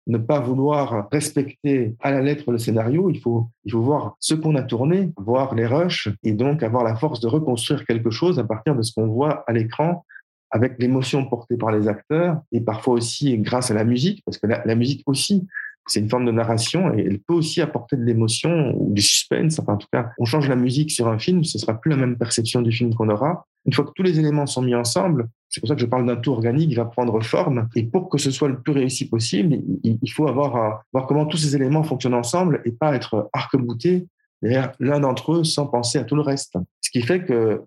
ne 0.09 0.19
pas 0.19 0.41
vouloir 0.41 1.09
respecter 1.13 1.95
à 2.01 2.11
la 2.11 2.23
lettre 2.23 2.51
le 2.51 2.59
scénario. 2.59 3.09
Il 3.09 3.21
faut, 3.21 3.49
il 3.65 3.71
faut 3.71 3.83
voir 3.83 4.17
ce 4.19 4.35
qu'on 4.35 4.57
a 4.57 4.63
tourné, 4.63 5.13
voir 5.17 5.55
les 5.55 5.67
rushs, 5.67 6.09
et 6.25 6.33
donc 6.33 6.65
avoir 6.65 6.83
la 6.83 6.97
force 6.97 7.21
de 7.21 7.29
reconstruire 7.29 7.87
quelque 7.87 8.11
chose 8.11 8.41
à 8.41 8.45
partir 8.45 8.75
de 8.75 8.83
ce 8.83 8.93
qu'on 8.93 9.07
voit 9.07 9.45
à 9.47 9.53
l'écran 9.53 10.05
avec 10.51 10.81
l'émotion 10.81 11.25
portée 11.27 11.57
par 11.57 11.71
les 11.71 11.89
acteurs 11.89 12.41
et 12.53 12.63
parfois 12.63 12.95
aussi 12.95 13.37
grâce 13.37 13.71
à 13.71 13.75
la 13.75 13.85
musique, 13.85 14.23
parce 14.25 14.39
que 14.39 14.47
la 14.47 14.75
musique 14.75 15.03
aussi 15.05 15.47
c'est 15.89 16.01
une 16.01 16.09
forme 16.09 16.25
de 16.25 16.31
narration 16.31 16.95
et 16.95 17.01
elle 17.01 17.19
peut 17.21 17.35
aussi 17.35 17.61
apporter 17.61 17.97
de 17.97 18.05
l'émotion 18.05 18.75
ou 18.77 18.93
du 18.93 19.03
suspense. 19.03 19.59
Enfin, 19.59 19.75
en 19.75 19.77
tout 19.77 19.89
cas, 19.93 20.11
on 20.19 20.25
change 20.25 20.49
la 20.49 20.57
musique 20.57 20.91
sur 20.91 21.09
un 21.09 21.19
film, 21.19 21.45
ce 21.45 21.59
sera 21.59 21.75
plus 21.75 21.91
la 21.91 21.97
même 21.97 22.17
perception 22.17 22.63
du 22.63 22.73
film 22.73 22.95
qu'on 22.95 23.09
aura. 23.09 23.47
Une 23.67 23.73
fois 23.73 23.85
que 23.85 23.93
tous 23.95 24.03
les 24.03 24.19
éléments 24.19 24.47
sont 24.47 24.63
mis 24.63 24.75
ensemble, 24.75 25.29
c'est 25.49 25.61
pour 25.61 25.69
ça 25.69 25.75
que 25.75 25.81
je 25.81 25.87
parle 25.87 26.07
d'un 26.07 26.17
tout 26.17 26.33
organique, 26.33 26.71
il 26.71 26.77
va 26.77 26.85
prendre 26.85 27.21
forme. 27.23 27.69
Et 27.75 27.85
pour 27.85 28.09
que 28.09 28.19
ce 28.19 28.31
soit 28.31 28.49
le 28.49 28.61
plus 28.61 28.73
réussi 28.73 29.09
possible, 29.09 29.59
il 29.83 30.13
faut 30.13 30.29
avoir 30.29 30.83
voir 30.93 31.07
comment 31.07 31.27
tous 31.27 31.39
ces 31.39 31.57
éléments 31.57 31.83
fonctionnent 31.83 32.15
ensemble 32.15 32.63
et 32.65 32.73
pas 32.73 32.95
être 32.95 33.29
arc-bouté 33.33 34.07
derrière 34.43 34.73
l'un 34.79 35.01
d'entre 35.01 35.33
eux 35.33 35.45
sans 35.45 35.67
penser 35.67 35.99
à 35.99 36.05
tout 36.05 36.15
le 36.15 36.23
reste. 36.23 36.57
Ce 36.81 36.91
qui 36.91 37.03
fait 37.03 37.25
que 37.25 37.63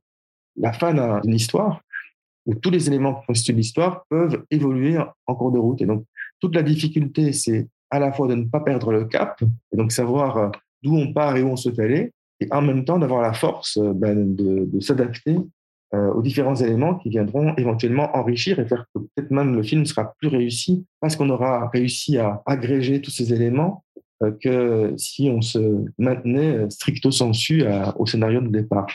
la 0.58 0.74
fin 0.74 1.20
d'une 1.22 1.36
histoire, 1.36 1.82
où 2.46 2.56
tous 2.56 2.72
les 2.72 2.88
éléments 2.88 3.16
qui 3.16 3.28
constituent 3.28 3.54
l'histoire 3.54 4.06
peuvent 4.10 4.44
évoluer 4.50 4.98
en 5.28 5.36
cours 5.36 5.52
de 5.52 5.60
route. 5.60 5.82
Et 5.82 5.86
donc, 5.86 6.06
toute 6.40 6.56
la 6.56 6.64
difficulté, 6.64 7.34
c'est 7.34 7.68
à 7.92 8.00
la 8.00 8.12
fois 8.12 8.28
de 8.28 8.36
ne 8.36 8.46
pas 8.46 8.62
perdre 8.62 8.92
le 8.92 9.06
cap, 9.06 9.42
et 9.72 9.78
donc 9.78 9.92
savoir 9.92 10.38
euh, 10.38 10.50
d'où 10.82 10.96
on 10.96 11.14
part 11.14 11.38
et 11.38 11.44
où 11.44 11.50
on 11.50 11.56
souhaite 11.56 11.80
aller, 11.80 12.14
et 12.40 12.48
en 12.52 12.62
même 12.62 12.86
temps 12.86 12.98
d'avoir 12.98 13.22
la 13.22 13.34
force 13.34 13.78
euh, 13.78 13.94
ben, 13.94 14.36
de, 14.36 14.80
s'adapter 14.80 15.38
euh, 15.94 16.12
aux 16.14 16.22
différents 16.22 16.56
éléments 16.56 16.96
qui 16.96 17.10
viendront 17.10 17.54
éventuellement 17.58 18.16
enrichir 18.16 18.60
et 18.60 18.66
faire 18.66 18.86
que 18.96 19.02
peut-être 19.02 19.32
même 19.32 19.56
le 19.56 19.62
film 19.62 19.86
sera 19.86 20.14
plus 20.18 20.30
réussi 20.30 20.86
parce 21.02 21.18
qu'on 21.18 21.30
aura 21.30 21.68
réussi 21.68 22.18
à 22.18 22.42
agréger 22.46 23.02
tous 23.02 23.12
ces 23.12 23.34
éléments 23.34 23.84
que 24.40 24.94
si 24.98 25.32
on 25.34 25.42
se 25.42 25.84
maintenait 25.98 26.70
stricto 26.70 27.10
sensu 27.10 27.64
au 27.98 28.06
scénario 28.06 28.40
de 28.40 28.50
départ. 28.50 28.86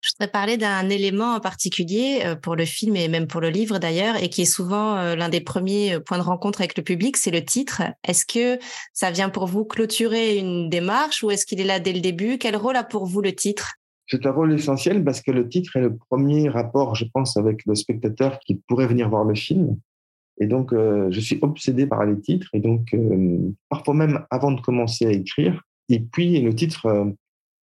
Je 0.00 0.10
voudrais 0.10 0.30
parler 0.30 0.56
d'un 0.56 0.88
élément 0.88 1.34
en 1.34 1.40
particulier 1.40 2.20
euh, 2.24 2.34
pour 2.34 2.56
le 2.56 2.64
film 2.64 2.96
et 2.96 3.08
même 3.08 3.26
pour 3.26 3.40
le 3.40 3.50
livre 3.50 3.78
d'ailleurs, 3.78 4.16
et 4.22 4.28
qui 4.30 4.42
est 4.42 4.52
souvent 4.52 5.14
l'un 5.14 5.28
des 5.28 5.40
premiers 5.40 5.98
points 6.00 6.18
de 6.18 6.22
rencontre 6.22 6.60
avec 6.60 6.76
le 6.76 6.82
public, 6.82 7.16
c'est 7.16 7.30
le 7.30 7.44
titre. 7.44 7.82
Est-ce 8.04 8.24
que 8.24 8.58
ça 8.92 9.10
vient 9.10 9.28
pour 9.28 9.46
vous 9.46 9.64
clôturer 9.64 10.36
une 10.38 10.70
démarche 10.70 11.22
ou 11.22 11.30
est-ce 11.30 11.46
qu'il 11.46 11.60
est 11.60 11.64
là 11.64 11.80
dès 11.80 11.92
le 11.92 12.00
début? 12.00 12.38
Quel 12.38 12.56
rôle 12.56 12.76
a 12.76 12.84
pour 12.84 13.06
vous 13.06 13.20
le 13.20 13.34
titre? 13.34 13.74
C'est 14.10 14.26
un 14.26 14.32
rôle 14.32 14.52
essentiel 14.52 15.04
parce 15.04 15.20
que 15.20 15.30
le 15.30 15.48
titre 15.48 15.76
est 15.76 15.80
le 15.80 15.96
premier 15.96 16.48
rapport, 16.48 16.96
je 16.96 17.04
pense, 17.04 17.36
avec 17.36 17.64
le 17.64 17.76
spectateur 17.76 18.40
qui 18.40 18.56
pourrait 18.56 18.88
venir 18.88 19.08
voir 19.08 19.24
le 19.24 19.36
film. 19.36 19.76
Et 20.40 20.46
donc, 20.46 20.72
euh, 20.72 21.08
je 21.10 21.20
suis 21.20 21.38
obsédé 21.42 21.86
par 21.86 22.04
les 22.04 22.18
titres. 22.20 22.48
Et 22.52 22.58
donc, 22.58 22.92
euh, 22.92 23.38
parfois 23.68 23.94
même 23.94 24.26
avant 24.30 24.50
de 24.50 24.60
commencer 24.60 25.06
à 25.06 25.12
écrire. 25.12 25.62
Et 25.88 26.00
puis, 26.00 26.40
le 26.40 26.52
titre 26.54 26.86
euh, 26.86 27.04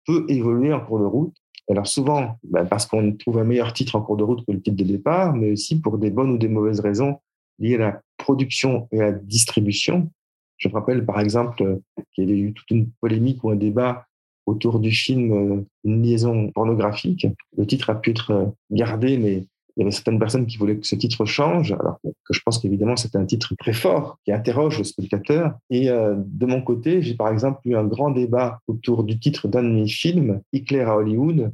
peut 0.04 0.24
évoluer 0.28 0.72
en 0.72 0.80
cours 0.80 0.98
de 0.98 1.04
route. 1.04 1.36
Alors, 1.72 1.86
souvent, 1.86 2.38
ben, 2.44 2.66
parce 2.66 2.84
qu'on 2.84 3.12
trouve 3.16 3.38
un 3.38 3.44
meilleur 3.44 3.72
titre 3.72 3.96
en 3.96 4.02
cours 4.02 4.18
de 4.18 4.24
route 4.24 4.44
que 4.44 4.52
le 4.52 4.60
titre 4.60 4.76
de 4.76 4.84
départ, 4.84 5.34
mais 5.34 5.52
aussi 5.52 5.80
pour 5.80 5.96
des 5.96 6.10
bonnes 6.10 6.32
ou 6.32 6.38
des 6.38 6.48
mauvaises 6.48 6.80
raisons 6.80 7.16
liées 7.58 7.76
à 7.76 7.78
la 7.78 8.00
production 8.18 8.88
et 8.92 9.00
à 9.00 9.04
la 9.04 9.12
distribution. 9.12 10.10
Je 10.58 10.68
me 10.68 10.74
rappelle, 10.74 11.06
par 11.06 11.18
exemple, 11.18 11.80
qu'il 12.14 12.24
y 12.24 12.30
avait 12.30 12.38
eu 12.38 12.52
toute 12.52 12.70
une 12.70 12.90
polémique 13.00 13.42
ou 13.42 13.50
un 13.50 13.56
débat 13.56 14.06
autour 14.44 14.80
du 14.80 14.90
film 14.90 15.32
euh, 15.32 15.64
Une 15.84 16.02
liaison 16.02 16.50
pornographique. 16.50 17.26
Le 17.56 17.66
titre 17.66 17.88
a 17.88 17.94
pu 17.94 18.10
être 18.10 18.32
euh, 18.32 18.46
gardé, 18.70 19.16
mais 19.16 19.46
il 19.76 19.80
y 19.80 19.82
avait 19.82 19.90
certaines 19.90 20.18
personnes 20.18 20.46
qui 20.46 20.58
voulaient 20.58 20.76
que 20.76 20.86
ce 20.86 20.94
titre 20.94 21.24
change, 21.24 21.72
alors 21.72 21.98
que 22.02 22.34
je 22.34 22.40
pense 22.44 22.58
qu'évidemment 22.58 22.96
c'est 22.96 23.16
un 23.16 23.24
titre 23.24 23.54
très 23.58 23.72
fort 23.72 24.18
qui 24.24 24.32
interroge 24.32 24.78
le 24.78 24.84
spectateur. 24.84 25.54
Et 25.70 25.88
euh, 25.88 26.14
de 26.18 26.46
mon 26.46 26.60
côté, 26.60 27.00
j'ai 27.00 27.14
par 27.14 27.28
exemple 27.30 27.60
eu 27.64 27.74
un 27.74 27.84
grand 27.84 28.10
débat 28.10 28.60
autour 28.66 29.04
du 29.04 29.18
titre 29.18 29.48
d'un 29.48 29.62
de 29.62 29.70
mes 29.70 29.88
films, 29.88 30.42
Éclair 30.52 30.90
à 30.90 30.96
Hollywood, 30.96 31.52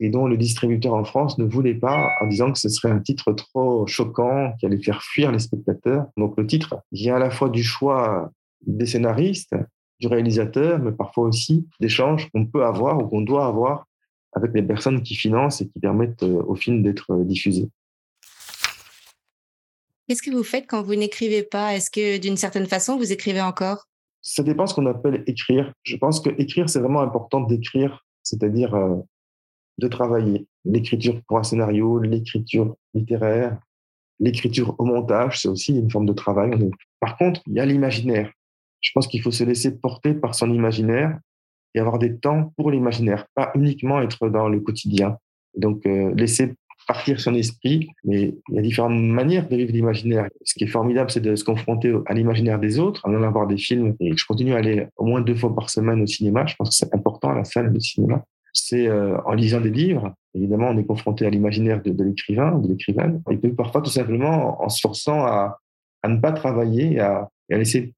et 0.00 0.10
dont 0.10 0.26
le 0.26 0.36
distributeur 0.36 0.94
en 0.94 1.04
France 1.04 1.38
ne 1.38 1.44
voulait 1.44 1.74
pas 1.74 2.10
en 2.20 2.26
disant 2.26 2.52
que 2.52 2.58
ce 2.58 2.68
serait 2.68 2.90
un 2.90 3.00
titre 3.00 3.32
trop 3.32 3.86
choquant 3.86 4.52
qui 4.58 4.66
allait 4.66 4.82
faire 4.82 5.02
fuir 5.02 5.32
les 5.32 5.38
spectateurs. 5.38 6.06
Donc 6.16 6.36
le 6.36 6.46
titre 6.46 6.80
vient 6.92 7.16
à 7.16 7.18
la 7.18 7.30
fois 7.30 7.48
du 7.48 7.62
choix 7.62 8.30
des 8.66 8.86
scénaristes, 8.86 9.54
du 10.00 10.08
réalisateur, 10.08 10.78
mais 10.78 10.92
parfois 10.92 11.24
aussi 11.24 11.66
d'échanges 11.80 12.28
qu'on 12.30 12.46
peut 12.46 12.64
avoir 12.64 12.98
ou 12.98 13.08
qu'on 13.08 13.22
doit 13.22 13.46
avoir 13.46 13.86
avec 14.32 14.52
les 14.54 14.62
personnes 14.62 15.02
qui 15.02 15.14
financent 15.14 15.62
et 15.62 15.68
qui 15.68 15.80
permettent 15.80 16.22
euh, 16.22 16.42
au 16.46 16.54
film 16.54 16.82
d'être 16.82 17.10
euh, 17.10 17.24
diffusé. 17.24 17.70
Qu'est-ce 20.06 20.22
que 20.22 20.30
vous 20.30 20.44
faites 20.44 20.66
quand 20.68 20.82
vous 20.82 20.94
n'écrivez 20.94 21.42
pas? 21.42 21.74
Est-ce 21.74 21.90
que 21.90 22.18
d'une 22.18 22.36
certaine 22.36 22.66
façon, 22.66 22.96
vous 22.96 23.12
écrivez 23.12 23.40
encore? 23.40 23.86
Ça 24.20 24.42
dépend 24.42 24.66
ce 24.66 24.74
qu'on 24.74 24.86
appelle 24.86 25.24
écrire. 25.26 25.72
Je 25.84 25.96
pense 25.96 26.20
que 26.20 26.30
écrire, 26.38 26.68
c'est 26.68 26.80
vraiment 26.80 27.00
important 27.00 27.40
d'écrire, 27.40 28.04
c'est-à-dire 28.22 28.74
euh, 28.74 28.96
de 29.78 29.88
travailler. 29.88 30.46
L'écriture 30.64 31.20
pour 31.26 31.38
un 31.38 31.42
scénario, 31.42 31.98
l'écriture 31.98 32.76
littéraire, 32.94 33.58
l'écriture 34.18 34.74
au 34.78 34.84
montage, 34.84 35.40
c'est 35.40 35.48
aussi 35.48 35.78
une 35.78 35.90
forme 35.90 36.06
de 36.06 36.12
travail. 36.12 36.70
Par 37.00 37.16
contre, 37.16 37.42
il 37.46 37.54
y 37.54 37.60
a 37.60 37.66
l'imaginaire 37.66 38.30
je 38.86 38.92
pense 38.94 39.08
qu'il 39.08 39.20
faut 39.20 39.32
se 39.32 39.42
laisser 39.42 39.76
porter 39.76 40.14
par 40.14 40.34
son 40.34 40.52
imaginaire 40.52 41.18
et 41.74 41.80
avoir 41.80 41.98
des 41.98 42.16
temps 42.16 42.52
pour 42.56 42.70
l'imaginaire, 42.70 43.26
pas 43.34 43.50
uniquement 43.56 44.00
être 44.00 44.28
dans 44.28 44.48
le 44.48 44.60
quotidien. 44.60 45.18
Donc, 45.56 45.84
euh, 45.86 46.14
laisser 46.14 46.54
partir 46.86 47.18
son 47.18 47.34
esprit, 47.34 47.88
mais 48.04 48.34
il 48.48 48.54
y 48.54 48.58
a 48.58 48.62
différentes 48.62 49.00
manières 49.00 49.48
de 49.48 49.56
vivre 49.56 49.72
l'imaginaire. 49.72 50.28
Ce 50.44 50.54
qui 50.54 50.64
est 50.64 50.68
formidable, 50.68 51.10
c'est 51.10 51.20
de 51.20 51.34
se 51.34 51.42
confronter 51.42 51.92
à 52.06 52.14
l'imaginaire 52.14 52.60
des 52.60 52.78
autres, 52.78 53.02
en 53.04 53.12
allant 53.12 53.32
voir 53.32 53.48
des 53.48 53.56
films. 53.56 53.96
Et 53.98 54.16
je 54.16 54.24
continue 54.24 54.54
à 54.54 54.58
aller 54.58 54.86
au 54.96 55.04
moins 55.04 55.20
deux 55.20 55.34
fois 55.34 55.52
par 55.52 55.68
semaine 55.68 56.00
au 56.00 56.06
cinéma. 56.06 56.46
Je 56.46 56.54
pense 56.54 56.70
que 56.70 56.76
c'est 56.76 56.94
important 56.94 57.30
à 57.30 57.34
la 57.34 57.44
salle 57.44 57.72
de 57.72 57.80
cinéma. 57.80 58.22
C'est 58.56 58.88
euh, 58.88 59.18
en 59.24 59.34
lisant 59.34 59.60
des 59.60 59.70
livres. 59.70 60.14
Évidemment, 60.34 60.68
on 60.68 60.78
est 60.78 60.84
confronté 60.84 61.26
à 61.26 61.30
l'imaginaire 61.30 61.82
de, 61.82 62.02
l'écrivain 62.02 62.52
ou 62.54 62.62
de 62.62 62.68
l'écrivaine. 62.68 63.22
Et 63.30 63.36
puis 63.36 63.52
parfois, 63.52 63.82
tout 63.82 63.90
simplement, 63.90 64.62
en 64.62 64.68
se 64.68 64.80
forçant 64.80 65.24
à, 65.24 65.58
ne 66.06 66.18
pas 66.18 66.32
travailler 66.32 66.94
et 66.94 67.00
à, 67.00 67.28
à 67.50 67.56
laisser 67.56 67.94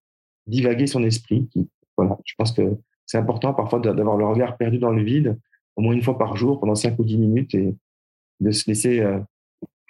divaguer 0.47 0.87
son 0.87 1.03
esprit. 1.05 1.49
voilà, 1.97 2.19
je 2.25 2.35
pense 2.37 2.53
que 2.53 2.77
c'est 3.07 3.19
important 3.19 3.55
parfois 3.55 3.81
d'avoir 3.81 4.17
le 4.17 4.27
regard 4.27 4.57
perdu 4.57 4.79
dans 4.79 4.91
le 4.91 5.03
vide, 5.03 5.39
au 5.77 5.83
moins 5.83 5.95
une 5.95 6.03
fois 6.03 6.19
par 6.19 6.37
jour, 6.37 6.61
pendant 6.61 6.75
5 6.75 6.99
ou 6.99 7.05
10 7.05 7.19
minutes, 7.19 7.55
et 7.55 7.75
de 8.41 8.51
se 8.51 8.69
laisser 8.69 9.01
euh, 9.01 9.19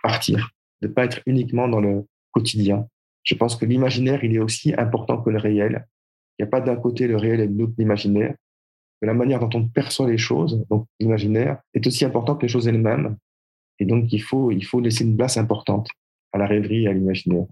partir, 0.02 0.50
de 0.82 0.88
ne 0.88 0.92
pas 0.92 1.04
être 1.04 1.20
uniquement 1.26 1.68
dans 1.68 1.80
le 1.80 2.06
quotidien. 2.32 2.86
Je 3.24 3.34
pense 3.34 3.56
que 3.56 3.66
l'imaginaire, 3.66 4.24
il 4.24 4.34
est 4.34 4.40
aussi 4.40 4.74
important 4.76 5.20
que 5.20 5.30
le 5.30 5.38
réel. 5.38 5.86
Il 6.38 6.42
n'y 6.42 6.48
a 6.48 6.50
pas 6.50 6.60
d'un 6.60 6.76
côté 6.76 7.06
le 7.08 7.16
réel 7.16 7.40
et 7.40 7.48
de 7.48 7.58
l'autre 7.58 7.74
l'imaginaire. 7.76 8.34
Que 9.00 9.06
la 9.06 9.14
manière 9.14 9.40
dont 9.40 9.50
on 9.54 9.68
perçoit 9.68 10.08
les 10.08 10.18
choses, 10.18 10.64
donc 10.70 10.86
l'imaginaire, 10.98 11.60
est 11.74 11.86
aussi 11.86 12.04
important 12.04 12.34
que 12.34 12.42
les 12.42 12.48
choses 12.48 12.66
elles-mêmes. 12.66 13.16
Et 13.78 13.84
donc, 13.84 14.12
il 14.12 14.22
faut, 14.22 14.50
il 14.50 14.64
faut 14.64 14.80
laisser 14.80 15.04
une 15.04 15.16
place 15.16 15.36
importante 15.36 15.88
à 16.32 16.38
la 16.38 16.46
rêverie 16.46 16.84
et 16.84 16.88
à 16.88 16.92
l'imaginaire. 16.92 17.46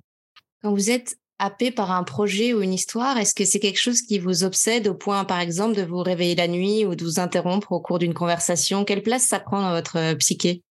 Quand 0.62 0.72
vous 0.72 0.90
êtes 0.90 1.16
happé 1.38 1.70
par 1.70 1.92
un 1.92 2.02
projet 2.02 2.54
ou 2.54 2.62
une 2.62 2.72
histoire 2.72 3.18
Est-ce 3.18 3.34
que 3.34 3.44
c'est 3.44 3.60
quelque 3.60 3.80
chose 3.80 4.02
qui 4.02 4.18
vous 4.18 4.44
obsède 4.44 4.88
au 4.88 4.94
point, 4.94 5.24
par 5.24 5.40
exemple, 5.40 5.76
de 5.76 5.82
vous 5.82 6.02
réveiller 6.02 6.34
la 6.34 6.48
nuit 6.48 6.84
ou 6.84 6.94
de 6.94 7.04
vous 7.04 7.20
interrompre 7.20 7.72
au 7.72 7.80
cours 7.80 7.98
d'une 7.98 8.14
conversation? 8.14 8.84
Quelle 8.84 9.02
place 9.02 9.24
ça 9.24 9.40
prend 9.40 9.60
dans 9.60 9.72
votre 9.72 10.14
psyché? 10.14 10.62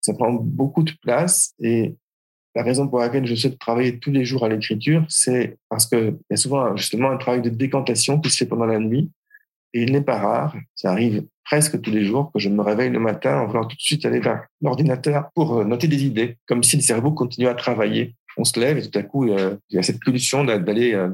Ça 0.00 0.14
prend 0.14 0.32
beaucoup 0.32 0.82
de 0.82 0.92
place 1.02 1.54
et 1.58 1.96
la 2.54 2.62
raison 2.62 2.88
pour 2.88 2.98
laquelle 2.98 3.26
je 3.26 3.34
souhaite 3.34 3.58
travailler 3.58 3.98
tous 3.98 4.10
les 4.10 4.24
jours 4.24 4.44
à 4.44 4.48
l'écriture, 4.48 5.04
c'est 5.08 5.56
parce 5.68 5.86
qu'il 5.86 6.18
y 6.30 6.34
a 6.34 6.36
souvent 6.36 6.76
justement 6.76 7.10
un 7.10 7.16
travail 7.16 7.42
de 7.42 7.48
décantation 7.48 8.20
qui 8.20 8.30
se 8.30 8.38
fait 8.38 8.46
pendant 8.46 8.66
la 8.66 8.78
nuit 8.78 9.10
et 9.72 9.82
il 9.82 9.92
n'est 9.92 10.00
pas 10.00 10.18
rare, 10.18 10.56
ça 10.74 10.90
arrive 10.90 11.24
presque 11.44 11.80
tous 11.80 11.90
les 11.90 12.04
jours, 12.04 12.30
que 12.32 12.38
je 12.38 12.48
me 12.48 12.62
réveille 12.62 12.90
le 12.90 13.00
matin 13.00 13.40
en 13.40 13.46
voulant 13.46 13.64
tout 13.64 13.76
de 13.76 13.80
suite 13.80 14.04
aller 14.04 14.20
vers 14.20 14.46
l'ordinateur 14.60 15.30
pour 15.34 15.58
euh, 15.58 15.64
noter 15.64 15.88
des 15.88 16.04
idées, 16.04 16.36
comme 16.46 16.62
si 16.62 16.76
le 16.76 16.82
cerveau 16.82 17.12
continuait 17.12 17.48
à 17.48 17.54
travailler. 17.54 18.14
On 18.36 18.44
se 18.44 18.58
lève 18.58 18.78
et 18.78 18.88
tout 18.88 18.98
à 18.98 19.02
coup, 19.02 19.26
il 19.26 19.58
y 19.70 19.78
a 19.78 19.82
cette 19.82 20.00
pulsion 20.00 20.44
d'aller 20.44 20.94
euh, 20.94 21.10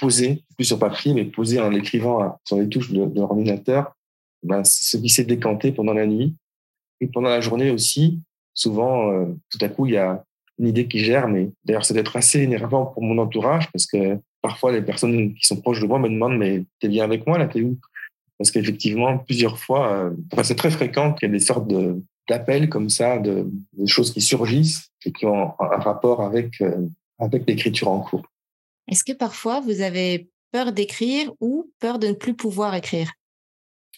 poser, 0.00 0.42
plus 0.56 0.64
sur 0.64 0.78
papier, 0.78 1.14
mais 1.14 1.24
poser 1.24 1.60
en 1.60 1.72
écrivant 1.72 2.22
euh, 2.22 2.28
sur 2.44 2.56
les 2.56 2.68
touches 2.68 2.90
de, 2.90 3.08
l'ordinateur, 3.14 3.94
ben, 4.42 4.64
ce 4.64 4.96
qui 4.96 5.10
s'est 5.10 5.24
décanté 5.24 5.70
pendant 5.70 5.92
la 5.92 6.06
nuit. 6.06 6.34
Et 7.00 7.06
pendant 7.06 7.28
la 7.28 7.40
journée 7.40 7.70
aussi, 7.70 8.20
souvent, 8.54 9.12
euh, 9.12 9.26
tout 9.50 9.58
à 9.60 9.68
coup, 9.68 9.86
il 9.86 9.92
y 9.92 9.98
a 9.98 10.24
une 10.58 10.68
idée 10.68 10.88
qui 10.88 10.98
gère, 10.98 11.28
mais 11.28 11.50
d'ailleurs, 11.64 11.84
ça 11.84 11.94
doit 11.94 12.00
être 12.00 12.16
assez 12.16 12.40
énervant 12.40 12.86
pour 12.86 13.02
mon 13.02 13.18
entourage 13.18 13.70
parce 13.72 13.86
que 13.86 14.18
parfois, 14.42 14.72
les 14.72 14.82
personnes 14.82 15.34
qui 15.34 15.46
sont 15.46 15.60
proches 15.60 15.80
de 15.80 15.86
moi 15.86 15.98
me 15.98 16.08
demandent, 16.08 16.38
mais 16.38 16.64
t'es 16.80 16.88
bien 16.88 17.04
avec 17.04 17.26
moi 17.26 17.38
là, 17.38 17.46
t'es 17.46 17.62
où? 17.62 17.78
Parce 18.38 18.50
qu'effectivement, 18.50 19.18
plusieurs 19.18 19.58
fois, 19.58 20.10
c'est 20.42 20.54
très 20.54 20.70
fréquent 20.70 21.12
qu'il 21.12 21.28
y 21.28 21.30
ait 21.30 21.38
des 21.38 21.44
sortes 21.44 21.68
de, 21.68 22.02
d'appels 22.30 22.68
comme 22.68 22.88
ça, 22.88 23.18
de, 23.18 23.50
choses 23.86 24.12
qui 24.12 24.20
surgissent 24.20 24.90
et 25.04 25.12
qui 25.12 25.26
ont 25.26 25.52
un 25.58 25.78
rapport 25.78 26.22
avec, 26.22 26.60
euh, 26.60 26.86
avec 27.18 27.46
l'écriture 27.46 27.88
en 27.88 28.00
cours. 28.00 28.22
Est-ce 28.88 29.04
que 29.04 29.12
parfois 29.12 29.60
vous 29.60 29.82
avez 29.82 30.30
peur 30.52 30.72
d'écrire 30.72 31.32
ou 31.40 31.70
peur 31.80 31.98
de 31.98 32.08
ne 32.08 32.12
plus 32.12 32.34
pouvoir 32.34 32.74
écrire? 32.74 33.12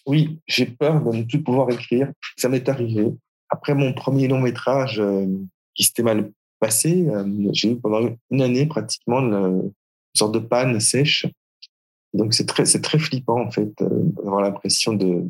Oui, 0.05 0.39
j'ai 0.47 0.65
peur 0.65 1.01
de 1.01 1.15
ne 1.15 1.23
plus 1.23 1.41
pouvoir 1.41 1.69
écrire. 1.69 2.11
Ça 2.37 2.49
m'est 2.49 2.67
arrivé. 2.67 3.13
Après 3.49 3.75
mon 3.75 3.93
premier 3.93 4.27
long 4.27 4.41
métrage 4.41 4.99
euh, 4.99 5.27
qui 5.75 5.83
s'était 5.83 6.03
mal 6.03 6.31
passé, 6.59 7.07
euh, 7.07 7.25
j'ai 7.53 7.71
eu 7.71 7.75
pendant 7.79 8.09
une 8.31 8.41
année 8.41 8.65
pratiquement 8.65 9.19
une 9.19 9.71
sorte 10.13 10.33
de 10.33 10.39
panne 10.39 10.79
sèche. 10.79 11.25
Donc 12.13 12.33
c'est 12.33 12.45
très, 12.45 12.65
c'est 12.65 12.81
très 12.81 12.99
flippant 12.99 13.41
en 13.41 13.51
fait 13.51 13.71
d'avoir 13.79 14.41
l'impression 14.41 14.93
de, 14.93 15.25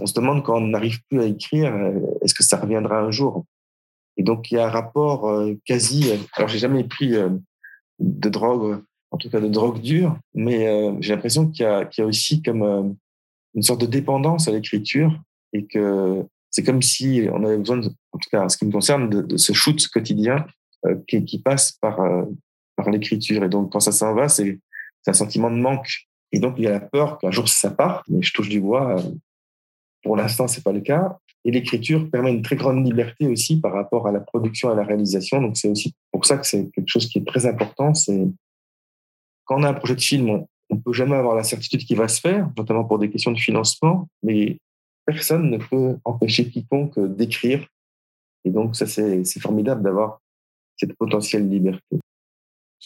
on 0.00 0.06
se 0.06 0.14
demande 0.14 0.42
quand 0.44 0.56
on 0.56 0.68
n'arrive 0.68 1.00
plus 1.08 1.20
à 1.20 1.26
écrire, 1.26 1.74
euh, 1.74 2.00
est-ce 2.22 2.34
que 2.34 2.42
ça 2.42 2.58
reviendra 2.58 3.00
un 3.00 3.10
jour? 3.10 3.44
Et 4.16 4.22
donc 4.22 4.50
il 4.50 4.54
y 4.54 4.58
a 4.58 4.66
un 4.66 4.70
rapport 4.70 5.28
euh, 5.28 5.54
quasi. 5.64 6.10
Euh, 6.10 6.16
alors 6.34 6.48
j'ai 6.48 6.58
jamais 6.58 6.84
pris 6.84 7.12
de 7.98 8.28
drogue, 8.28 8.82
en 9.10 9.16
tout 9.16 9.30
cas 9.30 9.40
de 9.40 9.48
drogue 9.48 9.80
dure, 9.80 10.16
mais 10.34 10.66
j'ai 11.00 11.14
l'impression 11.14 11.48
qu'il 11.48 11.64
y, 11.64 12.00
a 12.00 12.06
aussi 12.06 12.42
comme 12.42 12.96
une 13.54 13.62
sorte 13.62 13.80
de 13.80 13.86
dépendance 13.86 14.48
à 14.48 14.52
l'écriture 14.52 15.16
et 15.52 15.66
que 15.66 16.24
c'est 16.50 16.64
comme 16.64 16.82
si 16.82 17.28
on 17.32 17.44
avait 17.44 17.58
besoin, 17.58 17.80
en 17.80 18.18
tout 18.18 18.30
cas 18.30 18.44
en 18.44 18.48
ce 18.48 18.56
qui 18.56 18.66
me 18.66 18.72
concerne, 18.72 19.08
de, 19.08 19.36
ce 19.36 19.52
shoot 19.52 19.86
quotidien 19.88 20.46
qui, 21.06 21.38
passe 21.38 21.72
par 21.72 22.00
par 22.76 22.90
l'écriture. 22.90 23.44
Et 23.44 23.48
donc 23.48 23.72
quand 23.72 23.80
ça 23.80 23.92
s'en 23.92 24.14
va, 24.14 24.28
c'est 24.28 24.58
un 25.06 25.12
sentiment 25.12 25.50
de 25.50 25.56
manque. 25.56 26.06
Et 26.32 26.38
donc 26.38 26.54
il 26.58 26.64
y 26.64 26.66
a 26.66 26.70
la 26.70 26.80
peur 26.80 27.18
qu'un 27.18 27.30
jour 27.30 27.48
ça 27.48 27.70
parte, 27.70 28.04
mais 28.08 28.22
je 28.22 28.32
touche 28.32 28.48
du 28.48 28.60
bois, 28.60 28.96
pour 30.04 30.16
l'instant, 30.16 30.46
c'est 30.46 30.62
pas 30.62 30.72
le 30.72 30.82
cas. 30.82 31.18
Et 31.46 31.50
l'écriture 31.50 32.08
permet 32.10 32.32
une 32.32 32.42
très 32.42 32.56
grande 32.56 32.86
liberté 32.86 33.26
aussi 33.26 33.58
par 33.60 33.72
rapport 33.72 34.06
à 34.06 34.12
la 34.12 34.20
production 34.20 34.68
et 34.68 34.72
à 34.72 34.76
la 34.76 34.84
réalisation. 34.84 35.40
Donc, 35.40 35.56
c'est 35.56 35.68
aussi 35.68 35.94
pour 36.12 36.24
ça 36.24 36.36
que 36.36 36.46
c'est 36.46 36.70
quelque 36.70 36.88
chose 36.88 37.08
qui 37.08 37.18
est 37.18 37.26
très 37.26 37.46
important. 37.46 37.94
C'est 37.94 38.26
quand 39.44 39.60
on 39.60 39.62
a 39.62 39.70
un 39.70 39.74
projet 39.74 39.94
de 39.94 40.00
film, 40.00 40.28
on 40.70 40.74
ne 40.74 40.80
peut 40.80 40.92
jamais 40.92 41.16
avoir 41.16 41.34
la 41.34 41.42
certitude 41.42 41.80
qu'il 41.80 41.96
va 41.96 42.08
se 42.08 42.20
faire, 42.20 42.50
notamment 42.56 42.84
pour 42.84 42.98
des 42.98 43.10
questions 43.10 43.32
de 43.32 43.38
financement, 43.38 44.08
mais 44.22 44.58
personne 45.06 45.50
ne 45.50 45.58
peut 45.58 45.96
empêcher 46.04 46.48
quiconque 46.50 46.98
d'écrire. 46.98 47.66
Et 48.44 48.50
donc, 48.50 48.76
ça, 48.76 48.86
c'est 48.86 49.40
formidable 49.40 49.82
d'avoir 49.82 50.20
cette 50.76 50.94
potentielle 50.94 51.48
liberté. 51.48 51.98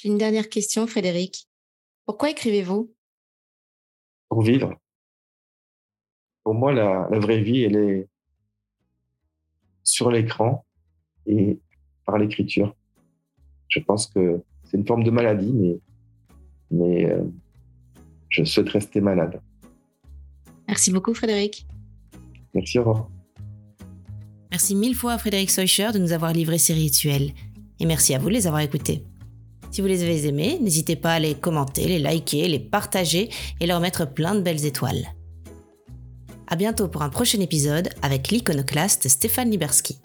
J'ai 0.01 0.11
une 0.11 0.19
dernière 0.19 0.49
question, 0.49 0.87
Frédéric. 0.87 1.49
Pourquoi 2.07 2.31
écrivez-vous? 2.31 2.95
Pour 4.29 4.43
vivre. 4.43 4.79
Pour 6.45 6.55
moi, 6.55 6.73
la, 6.73 7.09
la 7.11 7.19
vraie 7.19 7.41
vie, 7.41 7.65
elle 7.65 7.77
est 7.77 8.09
sur 9.83 10.13
l'écran 10.13 10.65
et 11.27 11.59
par 12.05 12.17
l'écriture. 12.17 12.77
Je 13.67 13.81
pense 13.81 14.07
que 14.07 14.41
c'est 14.63 14.77
une 14.77 14.87
forme 14.87 15.03
de 15.03 15.11
maladie, 15.11 15.53
mais, 15.53 15.81
mais 16.71 17.11
euh, 17.11 17.25
je 18.29 18.45
souhaite 18.45 18.69
rester 18.69 19.01
malade. 19.01 19.41
Merci 20.69 20.93
beaucoup, 20.93 21.13
Frédéric. 21.13 21.67
Merci, 22.55 22.79
au 22.79 23.09
Merci 24.53 24.77
mille 24.77 24.95
fois 24.95 25.15
à 25.15 25.19
Frédéric 25.19 25.51
Seucher 25.51 25.91
de 25.93 25.99
nous 25.99 26.13
avoir 26.13 26.33
livré 26.33 26.59
ces 26.59 26.73
rituels. 26.73 27.33
Et 27.81 27.87
merci 27.87 28.15
à 28.15 28.21
vous 28.21 28.29
de 28.29 28.35
les 28.35 28.47
avoir 28.47 28.63
écoutés. 28.63 29.03
Si 29.71 29.81
vous 29.81 29.87
les 29.87 30.03
avez 30.03 30.27
aimés, 30.27 30.59
n'hésitez 30.61 30.97
pas 30.97 31.15
à 31.15 31.19
les 31.19 31.35
commenter, 31.35 31.87
les 31.87 31.99
liker, 31.99 32.49
les 32.49 32.59
partager 32.59 33.31
et 33.61 33.67
leur 33.67 33.81
mettre 33.81 34.07
plein 34.07 34.35
de 34.35 34.41
belles 34.41 34.65
étoiles. 34.65 35.15
À 36.47 36.57
bientôt 36.57 36.89
pour 36.89 37.03
un 37.03 37.11
prochain 37.11 37.41
épisode 37.41 37.91
avec 38.01 38.29
l'iconoclaste 38.29 39.09
Stéphane 39.09 39.51
Liberski. 39.51 40.01